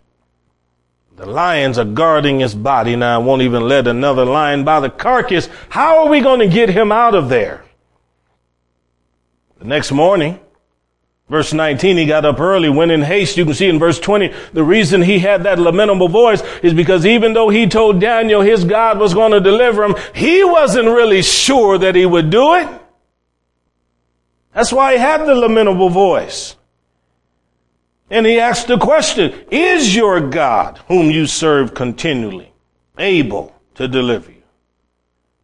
The 1.21 1.27
lions 1.27 1.77
are 1.77 1.85
guarding 1.85 2.39
his 2.39 2.55
body 2.55 2.95
now. 2.95 3.21
Won't 3.21 3.43
even 3.43 3.67
let 3.67 3.85
another 3.85 4.25
lion 4.25 4.63
by 4.63 4.79
the 4.79 4.89
carcass. 4.89 5.47
How 5.69 5.99
are 5.99 6.09
we 6.09 6.19
going 6.19 6.39
to 6.39 6.47
get 6.47 6.67
him 6.67 6.91
out 6.91 7.13
of 7.13 7.29
there? 7.29 7.63
The 9.59 9.65
next 9.65 9.91
morning, 9.91 10.39
verse 11.29 11.53
19, 11.53 11.97
he 11.97 12.07
got 12.07 12.25
up 12.25 12.39
early, 12.39 12.69
went 12.69 12.89
in 12.89 13.03
haste. 13.03 13.37
You 13.37 13.45
can 13.45 13.53
see 13.53 13.69
in 13.69 13.77
verse 13.77 13.99
20, 13.99 14.33
the 14.53 14.63
reason 14.63 15.03
he 15.03 15.19
had 15.19 15.43
that 15.43 15.59
lamentable 15.59 16.09
voice 16.09 16.41
is 16.63 16.73
because 16.73 17.05
even 17.05 17.33
though 17.33 17.49
he 17.49 17.67
told 17.67 18.01
Daniel 18.01 18.41
his 18.41 18.65
God 18.65 18.97
was 18.97 19.13
going 19.13 19.31
to 19.31 19.39
deliver 19.39 19.83
him, 19.83 19.93
he 20.15 20.43
wasn't 20.43 20.87
really 20.87 21.21
sure 21.21 21.77
that 21.77 21.93
he 21.93 22.07
would 22.07 22.31
do 22.31 22.55
it. 22.55 22.67
That's 24.55 24.73
why 24.73 24.93
he 24.93 24.97
had 24.97 25.19
the 25.19 25.35
lamentable 25.35 25.89
voice. 25.89 26.55
And 28.11 28.25
he 28.25 28.41
asked 28.41 28.67
the 28.67 28.77
question, 28.77 29.33
is 29.49 29.95
your 29.95 30.19
God, 30.19 30.79
whom 30.89 31.09
you 31.09 31.25
serve 31.25 31.73
continually, 31.73 32.51
able 32.97 33.55
to 33.75 33.87
deliver 33.87 34.29
you? 34.29 34.43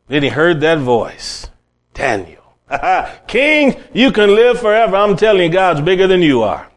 Then 0.10 0.22
he 0.22 0.28
heard 0.28 0.60
that 0.62 0.80
voice. 0.80 1.48
Daniel. 1.94 2.44
King, 3.28 3.82
you 3.94 4.12
can 4.12 4.36
live 4.36 4.60
forever. 4.60 4.98
I'm 4.98 5.16
telling 5.16 5.44
you, 5.44 5.50
God's 5.50 5.80
bigger 5.80 6.08
than 6.08 6.22
you 6.22 6.44
are. 6.44 6.70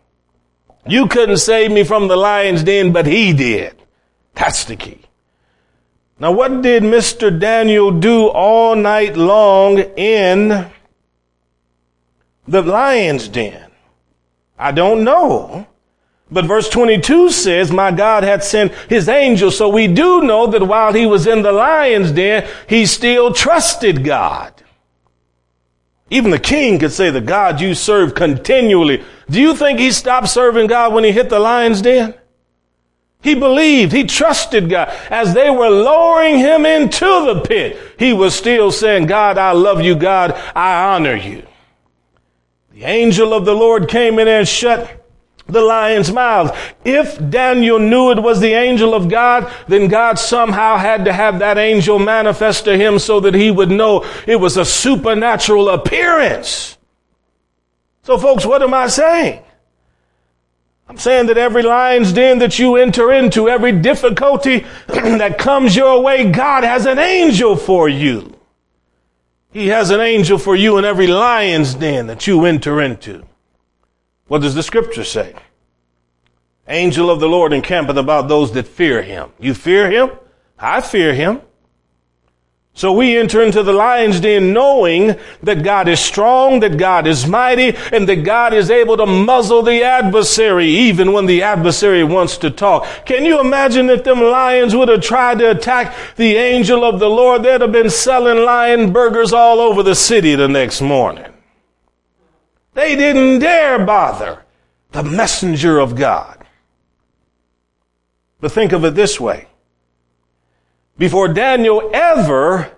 You 0.87 1.09
couldn't 1.09 1.39
save 1.39 1.73
me 1.73 1.83
from 1.83 2.07
the 2.07 2.17
lion's 2.17 2.63
den, 2.63 2.93
but 2.93 3.07
he 3.07 3.33
did. 3.33 3.75
That's 4.35 4.65
the 4.65 4.77
key. 4.77 5.01
Now, 6.21 6.31
what 6.31 6.63
did 6.63 6.85
Mr. 6.85 7.37
Daniel 7.37 7.91
do 7.91 8.29
all 8.29 8.77
night 8.77 9.17
long 9.17 9.79
in 9.79 10.71
the 12.47 12.63
lion's 12.63 13.27
den? 13.27 13.73
I 14.57 14.71
don't 14.71 15.03
know. 15.03 15.67
But 16.31 16.45
verse 16.45 16.69
22 16.69 17.31
says, 17.31 17.73
my 17.73 17.91
God 17.91 18.23
had 18.23 18.45
sent 18.45 18.73
his 18.89 19.09
angel. 19.09 19.51
So 19.51 19.69
we 19.69 19.89
do 19.89 20.23
know 20.23 20.47
that 20.47 20.63
while 20.63 20.93
he 20.93 21.05
was 21.07 21.27
in 21.27 21.43
the 21.43 21.53
lion's 21.53 22.13
den, 22.13 22.49
he 22.69 22.87
still 22.87 23.33
trusted 23.33 24.05
God. 24.05 24.55
Even 26.09 26.31
the 26.31 26.39
king 26.39 26.79
could 26.79 26.93
say, 26.93 27.11
the 27.11 27.21
God 27.21 27.61
you 27.61 27.75
serve 27.75 28.15
continually. 28.15 29.03
Do 29.29 29.41
you 29.41 29.55
think 29.55 29.79
he 29.79 29.91
stopped 29.91 30.29
serving 30.29 30.69
God 30.69 30.93
when 30.93 31.05
he 31.05 31.13
hit 31.13 31.31
the 31.31 31.39
lion's 31.39 31.83
den? 31.83 32.15
He 33.23 33.35
believed, 33.35 33.93
he 33.93 34.05
trusted 34.05 34.71
God. 34.71 34.89
As 35.11 35.35
they 35.35 35.51
were 35.51 35.69
lowering 35.69 36.39
him 36.39 36.65
into 36.65 37.05
the 37.05 37.43
pit, 37.47 37.79
he 37.99 38.13
was 38.13 38.35
still 38.35 38.73
saying, 38.73 39.07
God, 39.07 39.37
I 39.37 39.53
love 39.53 39.83
you, 39.83 39.95
God, 39.95 40.33
I 40.55 40.95
honor 40.95 41.17
you. 41.17 41.47
The 42.73 42.85
angel 42.85 43.35
of 43.35 43.45
the 43.45 43.55
Lord 43.55 43.89
came 43.89 44.19
in 44.19 44.27
and 44.27 44.49
shut 44.49 45.00
the 45.53 45.61
lion's 45.61 46.13
mouth. 46.13 46.57
If 46.85 47.19
Daniel 47.31 47.79
knew 47.79 48.11
it 48.11 48.23
was 48.23 48.41
the 48.41 48.53
angel 48.53 48.95
of 48.95 49.09
God, 49.09 49.53
then 49.69 49.89
God 49.89 50.19
somehow 50.19 50.77
had 50.77 51.05
to 51.05 51.13
have 51.13 51.39
that 51.41 51.59
angel 51.59 51.99
manifest 51.99 52.65
to 52.65 52.77
him 52.77 52.99
so 52.99 53.21
that 53.21 53.35
he 53.35 53.51
would 53.51 53.71
know 53.71 54.05
it 54.27 54.37
was 54.37 54.57
a 54.57 54.65
supernatural 54.65 55.69
appearance. 55.69 56.79
So 58.03 58.19
folks, 58.19 58.47
what 58.47 58.63
am 58.63 58.75
I 58.75 58.87
saying? 58.89 59.43
I'm 60.89 60.99
saying 60.99 61.27
that 61.27 61.39
every 61.39 61.63
lion's 61.63 62.13
den 62.13 62.41
that 62.41 62.59
you 62.59 62.75
enter 62.75 63.13
into, 63.13 63.49
every 63.49 63.71
difficulty 63.71 64.67
that 64.89 65.39
comes 65.39 65.77
your 65.77 66.03
way, 66.03 66.31
God 66.33 66.65
has 66.65 66.85
an 66.85 66.99
angel 66.99 67.57
for 67.57 67.89
you. 67.89 68.37
He 69.53 69.69
has 69.69 69.91
an 69.91 70.01
angel 70.01 70.39
for 70.39 70.57
you 70.57 70.79
in 70.79 70.85
every 70.85 71.07
lion's 71.07 71.75
den 71.75 72.09
that 72.09 72.27
you 72.27 72.45
enter 72.45 72.81
into. 72.81 73.25
What 74.31 74.43
does 74.43 74.55
the 74.55 74.63
scripture 74.63 75.03
say? 75.03 75.35
Angel 76.69 77.11
of 77.11 77.19
the 77.19 77.27
Lord 77.27 77.53
encampeth 77.53 77.97
about 77.97 78.29
those 78.29 78.53
that 78.53 78.69
fear 78.69 79.03
him. 79.03 79.31
You 79.41 79.55
fear 79.55 79.91
him? 79.91 80.13
I 80.57 80.83
fear 80.83 81.13
him. 81.13 81.41
So 82.73 82.93
we 82.93 83.19
enter 83.19 83.43
into 83.43 83.65
the 83.65 83.73
lion's 83.73 84.21
den 84.21 84.53
knowing 84.53 85.17
that 85.43 85.65
God 85.65 85.89
is 85.89 85.99
strong, 85.99 86.61
that 86.61 86.79
God 86.79 87.09
is 87.09 87.27
mighty, 87.27 87.77
and 87.93 88.09
that 88.09 88.23
God 88.23 88.55
is 88.55 88.71
able 88.71 88.97
to 88.99 89.05
muzzle 89.05 89.63
the 89.63 89.83
adversary 89.83 90.69
even 90.69 91.13
when 91.13 91.27
the 91.27 91.43
adversary 91.43 92.05
wants 92.05 92.39
to 92.39 92.53
talk. 92.53 92.87
Can 93.07 93.25
you 93.25 93.41
imagine 93.41 93.91
if 93.91 94.05
them 94.05 94.21
lions 94.21 94.77
would 94.77 94.91
have 94.91 95.01
tried 95.01 95.41
to 95.41 95.51
attack 95.51 95.93
the 96.15 96.37
angel 96.37 96.85
of 96.85 97.01
the 97.01 97.11
Lord? 97.11 97.43
They'd 97.43 97.63
have 97.63 97.73
been 97.73 97.91
selling 97.91 98.45
lion 98.45 98.93
burgers 98.93 99.33
all 99.33 99.59
over 99.59 99.83
the 99.83 99.97
city 99.97 100.37
the 100.37 100.47
next 100.47 100.81
morning. 100.81 101.30
They 102.75 102.97
didn't 102.97 103.41
dare 103.41 103.85
bother 103.85 104.45
the 104.93 105.03
messenger 105.03 105.79
of 105.79 105.97
God. 105.97 106.45
But 108.41 108.53
think 108.53 108.73
of 108.73 108.85
it 108.85 108.95
this 108.95 109.21
way 109.21 109.47
before 111.01 111.29
Daniel 111.29 111.91
ever 111.95 112.77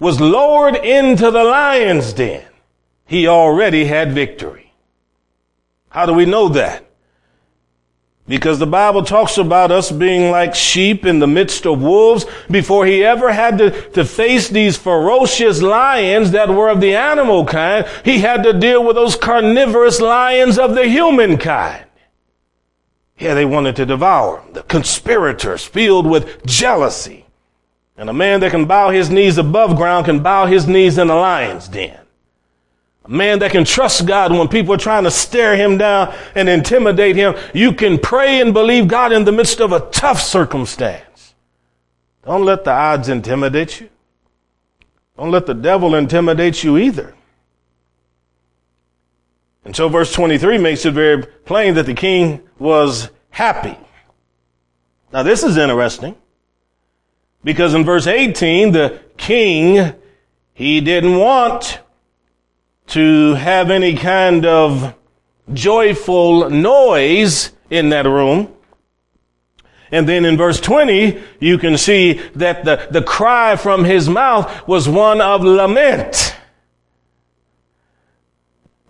was 0.00 0.18
lowered 0.22 0.74
into 0.74 1.30
the 1.30 1.44
lion's 1.44 2.14
den, 2.14 2.48
he 3.04 3.28
already 3.28 3.84
had 3.84 4.12
victory. 4.12 4.72
How 5.90 6.06
do 6.06 6.14
we 6.14 6.24
know 6.24 6.48
that? 6.48 6.85
Because 8.28 8.58
the 8.58 8.66
Bible 8.66 9.04
talks 9.04 9.38
about 9.38 9.70
us 9.70 9.92
being 9.92 10.32
like 10.32 10.54
sheep 10.54 11.06
in 11.06 11.20
the 11.20 11.28
midst 11.28 11.64
of 11.64 11.80
wolves 11.80 12.26
before 12.50 12.84
he 12.84 13.04
ever 13.04 13.32
had 13.32 13.58
to, 13.58 13.90
to 13.90 14.04
face 14.04 14.48
these 14.48 14.76
ferocious 14.76 15.62
lions 15.62 16.32
that 16.32 16.48
were 16.48 16.68
of 16.68 16.80
the 16.80 16.96
animal 16.96 17.44
kind. 17.44 17.86
He 18.04 18.18
had 18.18 18.42
to 18.42 18.52
deal 18.52 18.84
with 18.84 18.96
those 18.96 19.14
carnivorous 19.14 20.00
lions 20.00 20.58
of 20.58 20.74
the 20.74 20.88
human 20.88 21.38
kind. 21.38 21.84
Yeah, 23.16 23.34
they 23.34 23.44
wanted 23.44 23.76
to 23.76 23.86
devour 23.86 24.40
him. 24.40 24.54
The 24.54 24.62
conspirators 24.64 25.64
filled 25.64 26.06
with 26.06 26.44
jealousy. 26.44 27.26
And 27.96 28.10
a 28.10 28.12
man 28.12 28.40
that 28.40 28.50
can 28.50 28.66
bow 28.66 28.90
his 28.90 29.08
knees 29.08 29.38
above 29.38 29.76
ground 29.76 30.04
can 30.04 30.22
bow 30.22 30.46
his 30.46 30.66
knees 30.66 30.98
in 30.98 31.08
a 31.08 31.14
lion's 31.14 31.68
den. 31.68 32.05
A 33.06 33.10
man 33.10 33.38
that 33.38 33.52
can 33.52 33.64
trust 33.64 34.04
God 34.04 34.32
when 34.32 34.48
people 34.48 34.74
are 34.74 34.78
trying 34.78 35.04
to 35.04 35.12
stare 35.12 35.54
him 35.56 35.78
down 35.78 36.12
and 36.34 36.48
intimidate 36.48 37.14
him. 37.14 37.36
You 37.54 37.72
can 37.72 37.98
pray 37.98 38.40
and 38.40 38.52
believe 38.52 38.88
God 38.88 39.12
in 39.12 39.24
the 39.24 39.30
midst 39.30 39.60
of 39.60 39.70
a 39.70 39.80
tough 39.90 40.20
circumstance. 40.20 41.34
Don't 42.24 42.44
let 42.44 42.64
the 42.64 42.72
odds 42.72 43.08
intimidate 43.08 43.80
you. 43.80 43.88
Don't 45.16 45.30
let 45.30 45.46
the 45.46 45.54
devil 45.54 45.94
intimidate 45.94 46.64
you 46.64 46.76
either. 46.78 47.14
And 49.64 49.74
so 49.74 49.88
verse 49.88 50.12
23 50.12 50.58
makes 50.58 50.84
it 50.84 50.92
very 50.92 51.22
plain 51.44 51.74
that 51.74 51.86
the 51.86 51.94
king 51.94 52.42
was 52.58 53.08
happy. 53.30 53.76
Now 55.12 55.22
this 55.22 55.44
is 55.44 55.56
interesting. 55.56 56.16
Because 57.44 57.74
in 57.74 57.84
verse 57.84 58.08
18, 58.08 58.72
the 58.72 59.00
king, 59.16 59.94
he 60.54 60.80
didn't 60.80 61.16
want 61.16 61.78
to 62.88 63.34
have 63.34 63.70
any 63.70 63.94
kind 63.96 64.46
of 64.46 64.94
joyful 65.52 66.50
noise 66.50 67.52
in 67.70 67.90
that 67.90 68.06
room. 68.06 68.52
And 69.90 70.08
then 70.08 70.24
in 70.24 70.36
verse 70.36 70.60
20, 70.60 71.22
you 71.38 71.58
can 71.58 71.78
see 71.78 72.14
that 72.34 72.64
the, 72.64 72.88
the 72.90 73.02
cry 73.02 73.56
from 73.56 73.84
his 73.84 74.08
mouth 74.08 74.66
was 74.66 74.88
one 74.88 75.20
of 75.20 75.42
lament. 75.42 76.34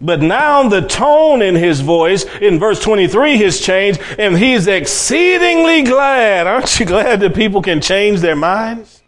But 0.00 0.20
now 0.20 0.68
the 0.68 0.82
tone 0.82 1.42
in 1.42 1.54
his 1.54 1.80
voice 1.80 2.24
in 2.40 2.58
verse 2.58 2.80
23 2.80 3.38
has 3.38 3.60
changed 3.60 4.00
and 4.18 4.36
he's 4.36 4.66
exceedingly 4.66 5.82
glad. 5.82 6.46
Aren't 6.46 6.78
you 6.78 6.86
glad 6.86 7.20
that 7.20 7.34
people 7.34 7.62
can 7.62 7.80
change 7.80 8.20
their 8.20 8.36
minds? 8.36 9.02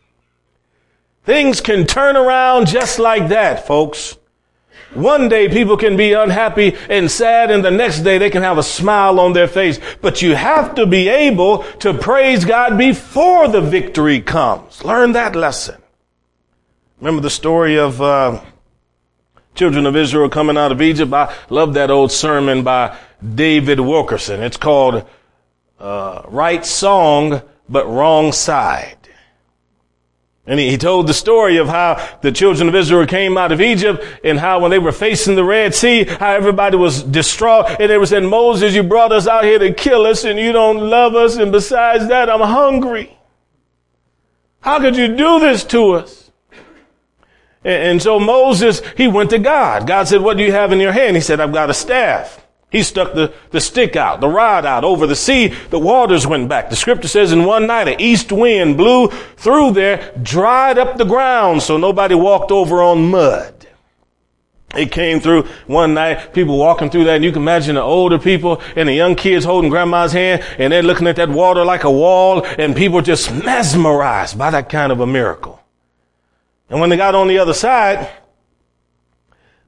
Things 1.24 1.60
can 1.60 1.86
turn 1.86 2.16
around 2.16 2.68
just 2.68 2.98
like 2.98 3.28
that, 3.28 3.66
folks. 3.66 4.17
One 4.94 5.28
day 5.28 5.48
people 5.48 5.76
can 5.76 5.96
be 5.96 6.12
unhappy 6.12 6.76
and 6.88 7.10
sad 7.10 7.50
and 7.50 7.64
the 7.64 7.70
next 7.70 8.00
day 8.00 8.18
they 8.18 8.30
can 8.30 8.42
have 8.42 8.58
a 8.58 8.62
smile 8.62 9.20
on 9.20 9.32
their 9.32 9.48
face. 9.48 9.78
But 10.00 10.22
you 10.22 10.34
have 10.34 10.74
to 10.76 10.86
be 10.86 11.08
able 11.08 11.64
to 11.80 11.92
praise 11.92 12.44
God 12.44 12.78
before 12.78 13.48
the 13.48 13.60
victory 13.60 14.20
comes. 14.20 14.82
Learn 14.84 15.12
that 15.12 15.36
lesson. 15.36 15.80
Remember 17.00 17.20
the 17.20 17.30
story 17.30 17.78
of, 17.78 18.00
uh, 18.00 18.40
children 19.58 19.86
of 19.86 19.96
Israel 19.96 20.28
coming 20.28 20.56
out 20.56 20.70
of 20.70 20.80
Egypt. 20.80 21.12
I 21.12 21.34
love 21.50 21.74
that 21.74 21.90
old 21.90 22.12
sermon 22.12 22.62
by 22.62 22.96
David 23.34 23.80
Wilkerson. 23.80 24.40
It's 24.40 24.56
called 24.56 25.04
uh, 25.80 26.22
Right 26.28 26.64
Song, 26.64 27.42
but 27.68 27.86
Wrong 27.86 28.30
Side. 28.30 28.97
And 30.48 30.58
he, 30.58 30.78
told 30.78 31.06
the 31.06 31.14
story 31.14 31.58
of 31.58 31.68
how 31.68 32.02
the 32.22 32.32
children 32.32 32.70
of 32.70 32.74
Israel 32.74 33.06
came 33.06 33.36
out 33.36 33.52
of 33.52 33.60
Egypt 33.60 34.02
and 34.24 34.38
how 34.38 34.60
when 34.60 34.70
they 34.70 34.78
were 34.78 34.92
facing 34.92 35.36
the 35.36 35.44
Red 35.44 35.74
Sea, 35.74 36.04
how 36.04 36.32
everybody 36.32 36.78
was 36.78 37.02
distraught 37.02 37.66
and 37.78 37.90
they 37.90 37.98
were 37.98 38.06
saying, 38.06 38.24
Moses, 38.24 38.74
you 38.74 38.82
brought 38.82 39.12
us 39.12 39.26
out 39.26 39.44
here 39.44 39.58
to 39.58 39.74
kill 39.74 40.06
us 40.06 40.24
and 40.24 40.38
you 40.38 40.52
don't 40.52 40.78
love 40.78 41.14
us. 41.14 41.36
And 41.36 41.52
besides 41.52 42.08
that, 42.08 42.30
I'm 42.30 42.40
hungry. 42.40 43.14
How 44.60 44.80
could 44.80 44.96
you 44.96 45.08
do 45.08 45.38
this 45.38 45.64
to 45.64 45.92
us? 45.92 46.30
And 47.62 48.00
so 48.00 48.18
Moses, 48.18 48.80
he 48.96 49.06
went 49.06 49.28
to 49.30 49.38
God. 49.38 49.86
God 49.86 50.08
said, 50.08 50.22
what 50.22 50.38
do 50.38 50.44
you 50.44 50.52
have 50.52 50.72
in 50.72 50.80
your 50.80 50.92
hand? 50.92 51.14
He 51.14 51.20
said, 51.20 51.40
I've 51.40 51.52
got 51.52 51.68
a 51.68 51.74
staff. 51.74 52.47
He 52.70 52.82
stuck 52.82 53.14
the, 53.14 53.32
the 53.50 53.60
stick 53.60 53.96
out, 53.96 54.20
the 54.20 54.28
rod 54.28 54.66
out 54.66 54.84
over 54.84 55.06
the 55.06 55.16
sea. 55.16 55.48
The 55.70 55.78
waters 55.78 56.26
went 56.26 56.50
back. 56.50 56.68
The 56.68 56.76
scripture 56.76 57.08
says 57.08 57.32
in 57.32 57.44
one 57.44 57.66
night, 57.66 57.88
an 57.88 58.00
east 58.00 58.30
wind 58.30 58.76
blew 58.76 59.08
through 59.08 59.72
there, 59.72 60.12
dried 60.22 60.76
up 60.76 60.98
the 60.98 61.04
ground 61.04 61.62
so 61.62 61.78
nobody 61.78 62.14
walked 62.14 62.50
over 62.50 62.82
on 62.82 63.10
mud. 63.10 63.54
It 64.76 64.92
came 64.92 65.20
through 65.20 65.44
one 65.66 65.94
night, 65.94 66.34
people 66.34 66.58
walking 66.58 66.90
through 66.90 67.04
that, 67.04 67.16
and 67.16 67.24
you 67.24 67.32
can 67.32 67.40
imagine 67.40 67.76
the 67.76 67.80
older 67.80 68.18
people 68.18 68.60
and 68.76 68.86
the 68.86 68.92
young 68.92 69.14
kids 69.14 69.46
holding 69.46 69.70
grandma's 69.70 70.12
hand, 70.12 70.44
and 70.58 70.70
they're 70.70 70.82
looking 70.82 71.06
at 71.06 71.16
that 71.16 71.30
water 71.30 71.64
like 71.64 71.84
a 71.84 71.90
wall, 71.90 72.44
and 72.44 72.76
people 72.76 73.00
just 73.00 73.32
mesmerized 73.32 74.36
by 74.36 74.50
that 74.50 74.68
kind 74.68 74.92
of 74.92 75.00
a 75.00 75.06
miracle. 75.06 75.58
And 76.68 76.80
when 76.80 76.90
they 76.90 76.98
got 76.98 77.14
on 77.14 77.28
the 77.28 77.38
other 77.38 77.54
side, 77.54 78.10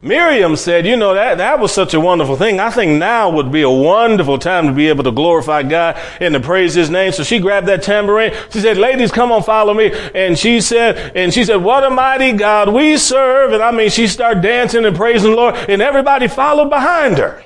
Miriam 0.02 0.56
said, 0.56 0.86
you 0.86 0.96
know, 0.96 1.12
that, 1.12 1.36
that 1.38 1.60
was 1.60 1.72
such 1.72 1.92
a 1.92 2.00
wonderful 2.00 2.34
thing. 2.34 2.58
I 2.58 2.70
think 2.70 2.98
now 2.98 3.28
would 3.28 3.52
be 3.52 3.60
a 3.60 3.70
wonderful 3.70 4.38
time 4.38 4.66
to 4.66 4.72
be 4.72 4.88
able 4.88 5.04
to 5.04 5.12
glorify 5.12 5.62
God 5.62 5.98
and 6.20 6.32
to 6.32 6.40
praise 6.40 6.72
his 6.72 6.88
name. 6.88 7.12
So 7.12 7.22
she 7.22 7.38
grabbed 7.38 7.68
that 7.68 7.82
tambourine. 7.82 8.32
She 8.50 8.60
said, 8.60 8.78
ladies, 8.78 9.12
come 9.12 9.30
on, 9.30 9.42
follow 9.42 9.74
me. 9.74 9.92
And 10.14 10.38
she 10.38 10.62
said, 10.62 11.14
and 11.14 11.34
she 11.34 11.44
said, 11.44 11.56
what 11.56 11.84
a 11.84 11.90
mighty 11.90 12.32
God 12.32 12.72
we 12.72 12.96
serve. 12.96 13.52
And 13.52 13.62
I 13.62 13.72
mean, 13.72 13.90
she 13.90 14.06
started 14.06 14.42
dancing 14.42 14.86
and 14.86 14.96
praising 14.96 15.32
the 15.32 15.36
Lord 15.36 15.54
and 15.54 15.82
everybody 15.82 16.28
followed 16.28 16.70
behind 16.70 17.18
her. 17.18 17.44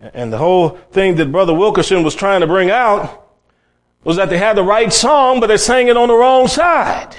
And 0.00 0.32
the 0.32 0.38
whole 0.38 0.70
thing 0.92 1.16
that 1.16 1.30
Brother 1.30 1.52
Wilkerson 1.52 2.04
was 2.04 2.14
trying 2.14 2.40
to 2.40 2.46
bring 2.46 2.70
out 2.70 3.26
was 4.02 4.16
that 4.16 4.30
they 4.30 4.38
had 4.38 4.56
the 4.56 4.62
right 4.62 4.90
song, 4.90 5.40
but 5.40 5.48
they 5.48 5.58
sang 5.58 5.88
it 5.88 5.96
on 5.96 6.08
the 6.08 6.14
wrong 6.14 6.48
side. 6.48 7.16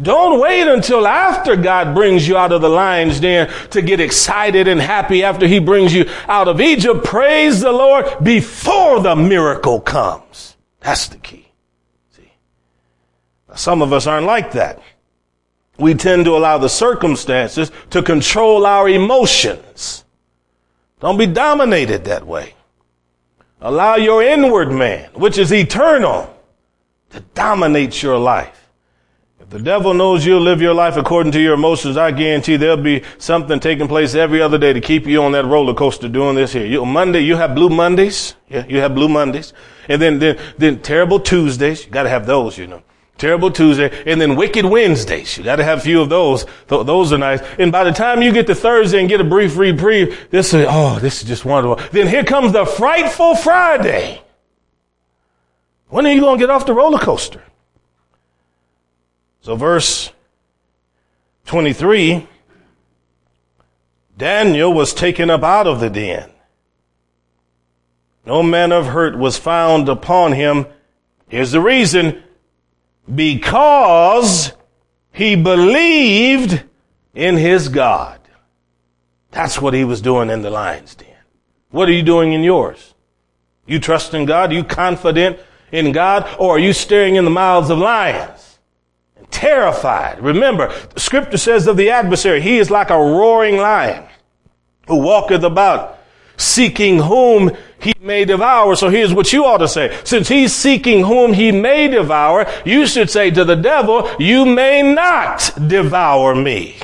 Don't 0.00 0.40
wait 0.40 0.66
until 0.66 1.06
after 1.06 1.54
God 1.54 1.94
brings 1.94 2.26
you 2.26 2.36
out 2.36 2.50
of 2.50 2.60
the 2.60 2.68
lion's 2.68 3.20
den 3.20 3.48
to 3.70 3.80
get 3.80 4.00
excited 4.00 4.66
and 4.66 4.80
happy 4.80 5.22
after 5.22 5.46
he 5.46 5.60
brings 5.60 5.94
you 5.94 6.10
out 6.26 6.48
of 6.48 6.60
Egypt. 6.60 7.04
Praise 7.04 7.60
the 7.60 7.70
Lord 7.70 8.06
before 8.22 9.00
the 9.00 9.14
miracle 9.14 9.80
comes. 9.80 10.56
That's 10.80 11.06
the 11.06 11.18
key. 11.18 11.48
See, 12.10 12.32
some 13.54 13.82
of 13.82 13.92
us 13.92 14.08
aren't 14.08 14.26
like 14.26 14.52
that. 14.52 14.82
We 15.78 15.94
tend 15.94 16.24
to 16.24 16.36
allow 16.36 16.58
the 16.58 16.68
circumstances 16.68 17.70
to 17.90 18.02
control 18.02 18.66
our 18.66 18.88
emotions. 18.88 20.04
Don't 20.98 21.18
be 21.18 21.26
dominated 21.26 22.04
that 22.06 22.26
way. 22.26 22.54
Allow 23.60 23.96
your 23.96 24.22
inward 24.22 24.72
man, 24.72 25.08
which 25.14 25.38
is 25.38 25.52
eternal, 25.52 26.36
to 27.10 27.20
dominate 27.34 28.02
your 28.02 28.18
life. 28.18 28.63
If 29.44 29.50
the 29.50 29.58
devil 29.58 29.92
knows 29.92 30.24
you'll 30.24 30.40
live 30.40 30.62
your 30.62 30.72
life 30.72 30.96
according 30.96 31.32
to 31.32 31.40
your 31.40 31.52
emotions, 31.52 31.98
I 31.98 32.12
guarantee 32.12 32.56
there'll 32.56 32.78
be 32.78 33.02
something 33.18 33.60
taking 33.60 33.88
place 33.88 34.14
every 34.14 34.40
other 34.40 34.56
day 34.56 34.72
to 34.72 34.80
keep 34.80 35.06
you 35.06 35.22
on 35.22 35.32
that 35.32 35.44
roller 35.44 35.74
coaster 35.74 36.08
doing 36.08 36.34
this 36.34 36.54
here. 36.54 36.64
You, 36.64 36.86
Monday, 36.86 37.20
you 37.20 37.36
have 37.36 37.54
blue 37.54 37.68
Mondays. 37.68 38.36
Yeah, 38.48 38.64
you 38.66 38.78
have 38.78 38.94
blue 38.94 39.08
Mondays. 39.08 39.52
And 39.86 40.00
then, 40.00 40.18
then, 40.18 40.38
then 40.56 40.80
terrible 40.80 41.20
Tuesdays. 41.20 41.84
You 41.84 41.90
gotta 41.90 42.08
have 42.08 42.24
those, 42.24 42.56
you 42.56 42.66
know. 42.66 42.82
Terrible 43.18 43.50
Tuesday. 43.50 43.92
And 44.10 44.18
then 44.18 44.34
wicked 44.34 44.64
Wednesdays. 44.64 45.36
You 45.36 45.44
gotta 45.44 45.62
have 45.62 45.80
a 45.80 45.82
few 45.82 46.00
of 46.00 46.08
those. 46.08 46.46
Th- 46.68 46.86
those 46.86 47.12
are 47.12 47.18
nice. 47.18 47.42
And 47.58 47.70
by 47.70 47.84
the 47.84 47.92
time 47.92 48.22
you 48.22 48.32
get 48.32 48.46
to 48.46 48.54
Thursday 48.54 49.00
and 49.00 49.10
get 49.10 49.20
a 49.20 49.24
brief 49.24 49.58
reprieve, 49.58 50.30
this 50.30 50.54
is, 50.54 50.64
oh, 50.66 50.98
this 51.00 51.20
is 51.20 51.28
just 51.28 51.44
wonderful. 51.44 51.86
Then 51.92 52.08
here 52.08 52.24
comes 52.24 52.52
the 52.52 52.64
frightful 52.64 53.36
Friday. 53.36 54.22
When 55.88 56.06
are 56.06 56.12
you 56.12 56.22
gonna 56.22 56.38
get 56.38 56.48
off 56.48 56.64
the 56.64 56.72
roller 56.72 56.98
coaster? 56.98 57.42
So 59.44 59.56
verse 59.56 60.10
23, 61.44 62.26
Daniel 64.16 64.72
was 64.72 64.94
taken 64.94 65.28
up 65.28 65.42
out 65.42 65.66
of 65.66 65.80
the 65.80 65.90
den. 65.90 66.30
No 68.24 68.42
manner 68.42 68.76
of 68.76 68.86
hurt 68.86 69.18
was 69.18 69.36
found 69.36 69.90
upon 69.90 70.32
him. 70.32 70.64
Here's 71.28 71.52
the 71.52 71.60
reason. 71.60 72.22
Because 73.14 74.54
he 75.12 75.36
believed 75.36 76.64
in 77.14 77.36
his 77.36 77.68
God. 77.68 78.20
That's 79.30 79.60
what 79.60 79.74
he 79.74 79.84
was 79.84 80.00
doing 80.00 80.30
in 80.30 80.40
the 80.40 80.48
lion's 80.48 80.94
den. 80.94 81.08
What 81.70 81.90
are 81.90 81.92
you 81.92 82.02
doing 82.02 82.32
in 82.32 82.42
yours? 82.42 82.94
You 83.66 83.78
trust 83.78 84.14
in 84.14 84.24
God? 84.24 84.52
Are 84.52 84.54
you 84.54 84.64
confident 84.64 85.38
in 85.70 85.92
God? 85.92 86.34
Or 86.38 86.56
are 86.56 86.58
you 86.58 86.72
staring 86.72 87.16
in 87.16 87.26
the 87.26 87.30
mouths 87.30 87.68
of 87.68 87.76
lions? 87.76 88.53
Terrified. 89.30 90.20
Remember, 90.20 90.72
scripture 90.96 91.36
says 91.36 91.66
of 91.66 91.76
the 91.76 91.90
adversary, 91.90 92.40
he 92.40 92.58
is 92.58 92.70
like 92.70 92.90
a 92.90 92.98
roaring 92.98 93.56
lion 93.56 94.04
who 94.86 95.00
walketh 95.00 95.42
about 95.42 95.98
seeking 96.36 96.98
whom 96.98 97.50
he 97.78 97.92
may 98.00 98.24
devour. 98.24 98.76
So 98.76 98.88
here's 98.88 99.14
what 99.14 99.32
you 99.32 99.44
ought 99.44 99.58
to 99.58 99.68
say. 99.68 99.96
Since 100.04 100.28
he's 100.28 100.52
seeking 100.52 101.04
whom 101.04 101.32
he 101.32 101.52
may 101.52 101.88
devour, 101.88 102.46
you 102.64 102.86
should 102.86 103.10
say 103.10 103.30
to 103.30 103.44
the 103.44 103.56
devil, 103.56 104.10
you 104.18 104.44
may 104.44 104.82
not 104.82 105.50
devour 105.68 106.34
me. 106.34 106.76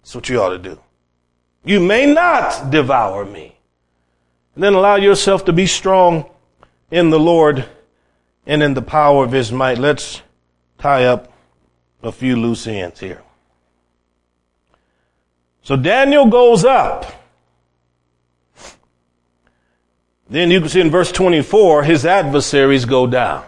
That's 0.00 0.14
what 0.14 0.28
you 0.28 0.40
ought 0.40 0.50
to 0.50 0.58
do. 0.58 0.80
You 1.64 1.80
may 1.80 2.06
not 2.06 2.70
devour 2.70 3.24
me. 3.24 3.56
And 4.54 4.62
then 4.62 4.74
allow 4.74 4.96
yourself 4.96 5.44
to 5.46 5.52
be 5.52 5.66
strong 5.66 6.30
in 6.90 7.10
the 7.10 7.18
Lord 7.18 7.66
and 8.46 8.62
in 8.62 8.74
the 8.74 8.82
power 8.82 9.24
of 9.24 9.32
his 9.32 9.50
might. 9.50 9.78
Let's 9.78 10.22
tie 10.78 11.04
up 11.04 11.32
a 12.02 12.12
few 12.12 12.36
loose 12.36 12.66
ends 12.66 13.00
here. 13.00 13.22
So 15.62 15.76
Daniel 15.76 16.26
goes 16.26 16.64
up. 16.64 17.04
Then 20.28 20.50
you 20.50 20.60
can 20.60 20.68
see 20.68 20.80
in 20.80 20.90
verse 20.90 21.12
24, 21.12 21.84
his 21.84 22.04
adversaries 22.04 22.84
go 22.84 23.06
down. 23.06 23.44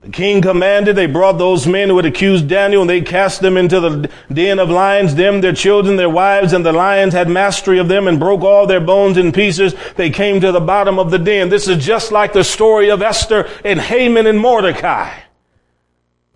The 0.00 0.10
king 0.10 0.42
commanded, 0.42 0.94
they 0.94 1.06
brought 1.06 1.38
those 1.38 1.66
men 1.66 1.88
who 1.88 1.96
had 1.96 2.06
accused 2.06 2.48
Daniel 2.48 2.82
and 2.82 2.90
they 2.90 3.00
cast 3.00 3.40
them 3.40 3.56
into 3.56 3.80
the 3.80 4.10
den 4.32 4.60
of 4.60 4.70
lions, 4.70 5.16
them, 5.16 5.40
their 5.40 5.52
children, 5.52 5.96
their 5.96 6.08
wives, 6.08 6.52
and 6.52 6.64
the 6.64 6.72
lions 6.72 7.14
had 7.14 7.28
mastery 7.28 7.78
of 7.80 7.88
them 7.88 8.06
and 8.06 8.20
broke 8.20 8.42
all 8.42 8.66
their 8.66 8.80
bones 8.80 9.16
in 9.16 9.32
pieces. 9.32 9.74
They 9.96 10.10
came 10.10 10.40
to 10.40 10.52
the 10.52 10.60
bottom 10.60 11.00
of 11.00 11.10
the 11.10 11.18
den. 11.18 11.48
This 11.48 11.66
is 11.66 11.84
just 11.84 12.12
like 12.12 12.32
the 12.32 12.44
story 12.44 12.90
of 12.90 13.02
Esther 13.02 13.48
and 13.64 13.80
Haman 13.80 14.26
and 14.28 14.38
Mordecai. 14.38 15.18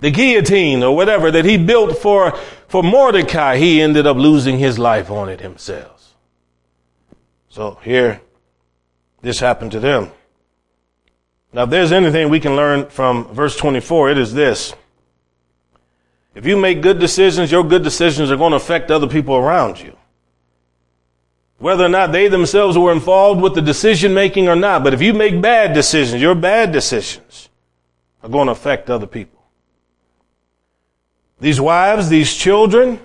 The 0.00 0.10
guillotine 0.10 0.82
or 0.82 0.96
whatever 0.96 1.30
that 1.30 1.44
he 1.44 1.56
built 1.56 1.98
for, 1.98 2.36
for 2.66 2.82
Mordecai, 2.82 3.58
he 3.58 3.80
ended 3.80 4.08
up 4.08 4.16
losing 4.16 4.58
his 4.58 4.76
life 4.76 5.08
on 5.08 5.28
it 5.28 5.40
himself. 5.40 6.16
So 7.48 7.78
here, 7.84 8.20
this 9.20 9.38
happened 9.38 9.70
to 9.72 9.78
them. 9.78 10.10
Now, 11.52 11.64
if 11.64 11.70
there's 11.70 11.92
anything 11.92 12.30
we 12.30 12.40
can 12.40 12.56
learn 12.56 12.88
from 12.88 13.26
verse 13.34 13.56
24, 13.56 14.10
it 14.10 14.18
is 14.18 14.32
this. 14.32 14.74
If 16.34 16.46
you 16.46 16.56
make 16.56 16.80
good 16.80 16.98
decisions, 16.98 17.52
your 17.52 17.62
good 17.62 17.82
decisions 17.82 18.30
are 18.30 18.36
going 18.36 18.52
to 18.52 18.56
affect 18.56 18.90
other 18.90 19.06
people 19.06 19.34
around 19.34 19.78
you. 19.78 19.94
Whether 21.58 21.84
or 21.84 21.90
not 21.90 22.10
they 22.10 22.28
themselves 22.28 22.76
were 22.78 22.90
involved 22.90 23.40
with 23.40 23.54
the 23.54 23.60
decision 23.60 24.14
making 24.14 24.48
or 24.48 24.56
not, 24.56 24.82
but 24.82 24.94
if 24.94 25.02
you 25.02 25.12
make 25.12 25.40
bad 25.40 25.74
decisions, 25.74 26.22
your 26.22 26.34
bad 26.34 26.72
decisions 26.72 27.50
are 28.22 28.30
going 28.30 28.46
to 28.46 28.52
affect 28.52 28.88
other 28.88 29.06
people. 29.06 29.44
These 31.38 31.60
wives, 31.60 32.08
these 32.08 32.34
children, 32.34 32.98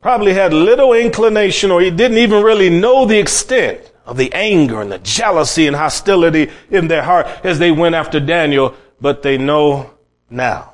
probably 0.00 0.32
had 0.32 0.52
little 0.52 0.94
inclination 0.94 1.70
or 1.70 1.80
he 1.80 1.90
didn't 1.90 2.18
even 2.18 2.42
really 2.42 2.70
know 2.70 3.04
the 3.04 3.18
extent 3.18 3.92
of 4.08 4.16
the 4.16 4.32
anger 4.32 4.80
and 4.80 4.90
the 4.90 4.98
jealousy 4.98 5.66
and 5.66 5.76
hostility 5.76 6.50
in 6.70 6.88
their 6.88 7.02
heart 7.02 7.26
as 7.44 7.58
they 7.58 7.70
went 7.70 7.94
after 7.94 8.18
Daniel, 8.18 8.74
but 9.02 9.22
they 9.22 9.36
know 9.36 9.90
now. 10.30 10.72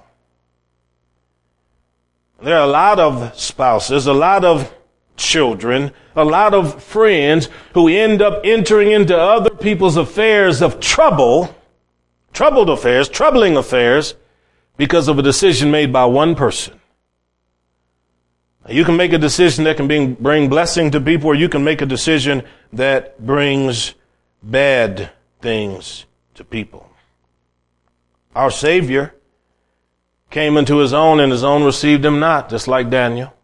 There 2.41 2.57
are 2.57 2.65
a 2.65 2.71
lot 2.71 3.01
of 3.01 3.37
spouses, 3.39 4.07
a 4.07 4.13
lot 4.13 4.45
of 4.45 4.73
children, 5.17 5.91
a 6.15 6.25
lot 6.25 6.55
of 6.55 6.81
friends 6.83 7.49
who 7.75 7.89
end 7.89 8.23
up 8.23 8.41
entering 8.45 8.93
into 8.93 9.19
other 9.19 9.51
people's 9.51 9.97
affairs 9.97 10.63
of 10.63 10.79
trouble, 10.79 11.53
troubled 12.33 12.71
affairs, 12.71 13.09
troubling 13.09 13.57
affairs, 13.57 14.15
because 14.77 15.09
of 15.09 15.19
a 15.19 15.23
decision 15.23 15.73
made 15.73 15.93
by 15.93 16.05
one 16.05 16.37
person. 16.37 16.81
You 18.69 18.85
can 18.85 18.97
make 18.97 19.13
a 19.13 19.19
decision 19.19 19.65
that 19.65 19.77
can 19.77 20.15
bring, 20.15 20.49
blessing 20.49 20.91
to 20.93 21.01
people, 21.01 21.29
or 21.29 21.35
you 21.35 21.51
can 21.51 21.65
make 21.65 21.83
a 21.83 21.87
decision 21.87 22.43
that 22.73 23.25
brings 23.25 23.95
bad 24.43 25.11
things 25.43 26.07
to 26.35 26.45
people. 26.45 26.89
Our 28.35 28.51
Savior 28.51 29.15
came 30.31 30.57
into 30.57 30.79
his 30.79 30.95
own, 30.95 31.21
and 31.21 31.31
his 31.31 31.45
own 31.45 31.63
received 31.63 32.05
him 32.05 32.19
not, 32.19 32.49
just 32.49 32.67
like 32.67 32.89
Daniel. 32.89 33.35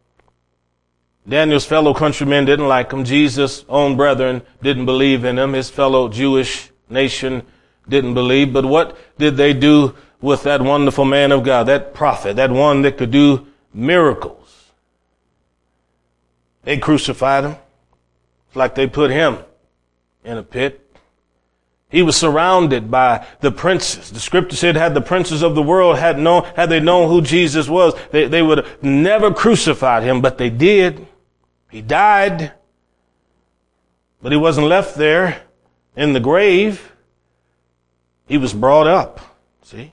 Daniel's 1.28 1.66
fellow 1.66 1.92
countrymen 1.92 2.46
didn't 2.46 2.66
like 2.66 2.90
him. 2.90 3.04
Jesus' 3.04 3.64
own 3.68 3.96
brethren 3.96 4.42
didn't 4.62 4.86
believe 4.86 5.24
in 5.24 5.38
him. 5.38 5.52
His 5.52 5.68
fellow 5.68 6.08
Jewish 6.08 6.70
nation 6.88 7.42
didn't 7.88 8.14
believe. 8.14 8.54
But 8.54 8.64
what 8.64 8.96
did 9.18 9.36
they 9.36 9.52
do 9.52 9.94
with 10.22 10.44
that 10.44 10.62
wonderful 10.62 11.04
man 11.04 11.30
of 11.30 11.44
God, 11.44 11.64
that 11.64 11.92
prophet, 11.92 12.36
that 12.36 12.50
one 12.50 12.82
that 12.82 12.96
could 12.96 13.10
do 13.10 13.46
miracles? 13.72 14.39
They 16.62 16.78
crucified 16.78 17.44
him. 17.44 17.56
It's 18.48 18.56
like 18.56 18.74
they 18.74 18.86
put 18.86 19.10
him 19.10 19.38
in 20.24 20.36
a 20.36 20.42
pit. 20.42 20.86
He 21.88 22.02
was 22.02 22.16
surrounded 22.16 22.90
by 22.90 23.26
the 23.40 23.50
princes. 23.50 24.10
The 24.10 24.20
scripture 24.20 24.56
said, 24.56 24.76
had 24.76 24.94
the 24.94 25.00
princes 25.00 25.42
of 25.42 25.56
the 25.56 25.62
world 25.62 25.98
had 25.98 26.18
known, 26.18 26.44
had 26.54 26.70
they 26.70 26.78
known 26.78 27.08
who 27.08 27.20
Jesus 27.20 27.68
was, 27.68 27.94
they, 28.12 28.28
they 28.28 28.42
would 28.42 28.58
have 28.58 28.82
never 28.82 29.32
crucified 29.32 30.04
him, 30.04 30.20
but 30.20 30.38
they 30.38 30.50
did. 30.50 31.06
He 31.68 31.82
died. 31.82 32.52
But 34.22 34.32
he 34.32 34.38
wasn't 34.38 34.68
left 34.68 34.96
there 34.96 35.42
in 35.96 36.12
the 36.12 36.20
grave. 36.20 36.92
He 38.28 38.38
was 38.38 38.52
brought 38.52 38.86
up. 38.86 39.20
See? 39.62 39.92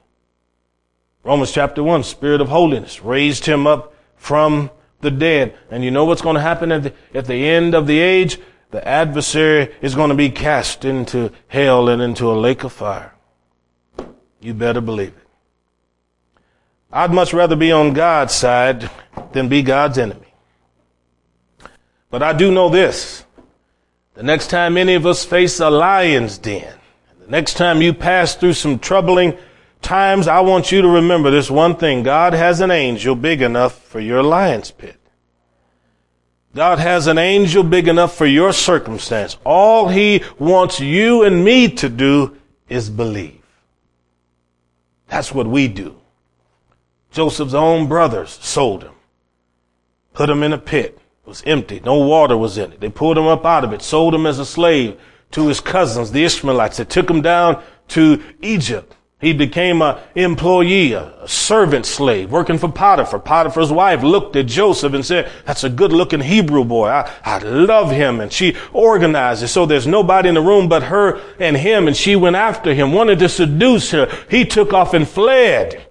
Romans 1.24 1.52
chapter 1.52 1.82
1, 1.82 2.04
Spirit 2.04 2.42
of 2.42 2.50
holiness 2.50 3.02
raised 3.02 3.46
him 3.46 3.66
up 3.66 3.96
from 4.16 4.70
the 5.02 5.12
dead. 5.12 5.58
And 5.70 5.84
you 5.84 5.92
know 5.92 6.06
what's 6.06 6.22
going 6.22 6.36
to 6.36 6.42
happen 6.42 6.72
at 6.72 6.84
the, 6.84 6.94
at 7.14 7.26
the 7.26 7.48
end 7.48 7.76
of 7.76 7.88
the 7.88 8.00
age? 8.00 8.40
The 8.72 8.86
adversary 8.86 9.74
is 9.82 9.96
going 9.96 10.10
to 10.10 10.16
be 10.16 10.30
cast 10.30 10.84
into 10.84 11.32
hell 11.48 11.90
and 11.90 12.02
into 12.02 12.30
a 12.30 12.34
lake 12.34 12.64
of 12.64 12.74
fire. 12.74 13.14
You 14.42 14.54
better 14.54 14.82
believe 14.82 15.10
it. 15.10 15.28
I'd 16.92 17.14
much 17.14 17.34
rather 17.34 17.56
be 17.56 17.72
on 17.72 17.94
God's 17.94 18.34
side 18.34 18.90
than 19.34 19.50
be 19.50 19.62
God's 19.62 19.98
enemy. 19.98 20.34
But 22.10 22.24
I 22.24 22.34
do 22.34 22.52
know 22.52 22.70
this. 22.70 23.26
The 24.14 24.24
next 24.24 24.48
time 24.48 24.78
any 24.78 24.96
of 24.96 25.06
us 25.06 25.26
face 25.26 25.60
a 25.60 25.70
lion's 25.70 26.38
den, 26.38 26.74
the 27.20 27.30
next 27.30 27.56
time 27.56 27.82
you 27.82 27.94
pass 27.94 28.36
through 28.36 28.54
some 28.54 28.80
troubling 28.80 29.38
times, 29.82 30.28
I 30.28 30.42
want 30.42 30.72
you 30.72 30.82
to 30.82 30.88
remember 30.88 31.32
this 31.32 31.50
one 31.50 31.76
thing. 31.76 32.04
God 32.04 32.34
has 32.34 32.60
an 32.62 32.72
angel 32.72 33.16
big 33.16 33.42
enough 33.42 33.82
for 33.84 34.00
your 34.00 34.24
lion's 34.24 34.72
pit. 34.72 34.98
God 36.56 36.80
has 36.80 37.06
an 37.08 37.20
angel 37.20 37.62
big 37.62 37.88
enough 37.88 38.16
for 38.16 38.26
your 38.26 38.52
circumstance. 38.52 39.38
All 39.46 39.90
he 39.90 40.24
wants 40.40 40.80
you 40.80 41.24
and 41.24 41.44
me 41.46 41.70
to 41.70 41.88
do 41.88 42.36
is 42.68 42.90
believe. 42.90 43.44
That's 45.08 45.32
what 45.32 45.48
we 45.48 45.68
do. 45.68 45.96
Joseph's 47.12 47.54
own 47.54 47.88
brothers 47.88 48.40
sold 48.42 48.84
him, 48.84 48.94
put 50.14 50.30
him 50.30 50.44
in 50.44 50.52
a 50.52 50.58
pit. 50.58 51.00
It 51.26 51.30
was 51.30 51.44
empty. 51.46 51.80
No 51.84 52.00
water 52.00 52.36
was 52.36 52.58
in 52.58 52.72
it. 52.72 52.80
They 52.80 52.90
pulled 52.90 53.18
him 53.18 53.28
up 53.28 53.46
out 53.46 53.64
of 53.64 53.72
it, 53.72 53.82
sold 53.82 54.16
him 54.16 54.26
as 54.26 54.40
a 54.40 54.46
slave 54.46 55.00
to 55.32 55.48
his 55.48 55.60
cousins, 55.60 56.12
the 56.12 56.24
Ishmaelites. 56.24 56.78
They 56.78 56.86
took 56.86 57.10
him 57.10 57.22
down 57.22 57.62
to 57.90 58.24
Egypt. 58.42 58.96
He 59.20 59.34
became 59.34 59.82
an 59.82 59.98
employee, 60.14 60.94
a 60.94 61.28
servant 61.28 61.88
slave, 61.88 62.32
working 62.32 62.60
for 62.60 62.70
Potiphar. 62.70 63.20
Potiphar's 63.20 63.72
wife 63.72 64.04
looked 64.04 64.36
at 64.36 64.46
Joseph 64.46 64.94
and 64.94 65.04
said, 65.04 65.32
that's 65.44 65.64
a 65.64 65.70
good 65.70 65.92
looking 65.92 66.20
Hebrew 66.20 66.64
boy. 66.64 66.90
I, 66.90 67.12
I 67.26 67.40
love 67.40 67.90
him. 67.90 68.20
And 68.20 68.32
she 68.32 68.56
organized 68.74 69.42
it 69.42 69.48
so 69.48 69.66
there's 69.66 69.88
nobody 69.88 70.30
in 70.30 70.36
the 70.36 70.42
room 70.42 70.70
but 70.70 70.84
her 70.84 71.20
and 71.40 71.58
him. 71.58 71.88
And 71.88 71.98
she 71.98 72.16
went 72.16 72.36
after 72.36 72.76
him, 72.76 72.92
wanted 72.92 73.18
to 73.20 73.30
seduce 73.30 73.90
her. 73.90 74.08
He 74.30 74.46
took 74.46 74.72
off 74.72 74.94
and 74.94 75.08
fled. 75.08 75.88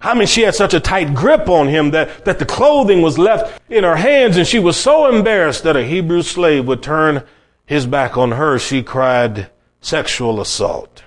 I 0.00 0.14
mean, 0.14 0.28
she 0.28 0.42
had 0.42 0.54
such 0.54 0.74
a 0.74 0.80
tight 0.80 1.14
grip 1.14 1.48
on 1.48 1.66
him 1.66 1.90
that, 1.90 2.24
that 2.24 2.38
the 2.38 2.46
clothing 2.46 3.02
was 3.02 3.18
left 3.18 3.60
in 3.68 3.82
her 3.82 3.96
hands 3.96 4.36
and 4.36 4.46
she 4.46 4.60
was 4.60 4.76
so 4.76 5.12
embarrassed 5.12 5.64
that 5.64 5.76
a 5.76 5.82
Hebrew 5.82 6.22
slave 6.22 6.68
would 6.68 6.84
turn 6.84 7.24
his 7.66 7.84
back 7.84 8.16
on 8.16 8.30
her. 8.30 8.60
She 8.60 8.84
cried 8.84 9.50
sexual 9.80 10.40
assault. 10.40 11.02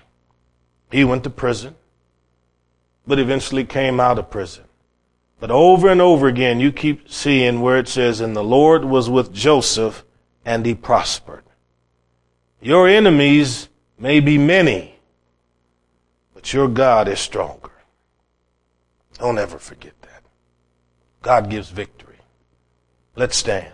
He 0.92 1.04
went 1.04 1.24
to 1.24 1.30
prison, 1.30 1.76
but 3.08 3.20
eventually 3.20 3.64
came 3.64 4.00
out 4.00 4.20
of 4.20 4.30
prison. 4.30 4.66
But 5.40 5.50
over 5.50 5.90
and 5.90 6.02
over 6.02 6.28
again, 6.28 6.60
you 6.60 6.72
keep 6.72 7.10
seeing 7.10 7.62
where 7.62 7.78
it 7.78 7.88
says, 7.88 8.22
and 8.22 8.36
the 8.36 8.44
Lord 8.44 8.86
was 8.86 9.10
with 9.10 9.34
Joseph 9.34 10.04
and 10.46 10.66
he 10.66 10.76
prospered. 10.76 11.44
Your 12.62 12.88
enemies 12.88 13.70
may 13.98 14.20
be 14.20 14.38
many, 14.38 15.00
but 16.36 16.54
your 16.54 16.68
God 16.68 17.08
is 17.08 17.20
stronger. 17.20 17.72
Don't 19.18 19.40
ever 19.40 19.58
forget 19.58 19.94
that. 20.02 20.24
God 21.22 21.50
gives 21.50 21.70
victory. 21.70 22.18
Let's 23.16 23.38
stand. 23.38 23.74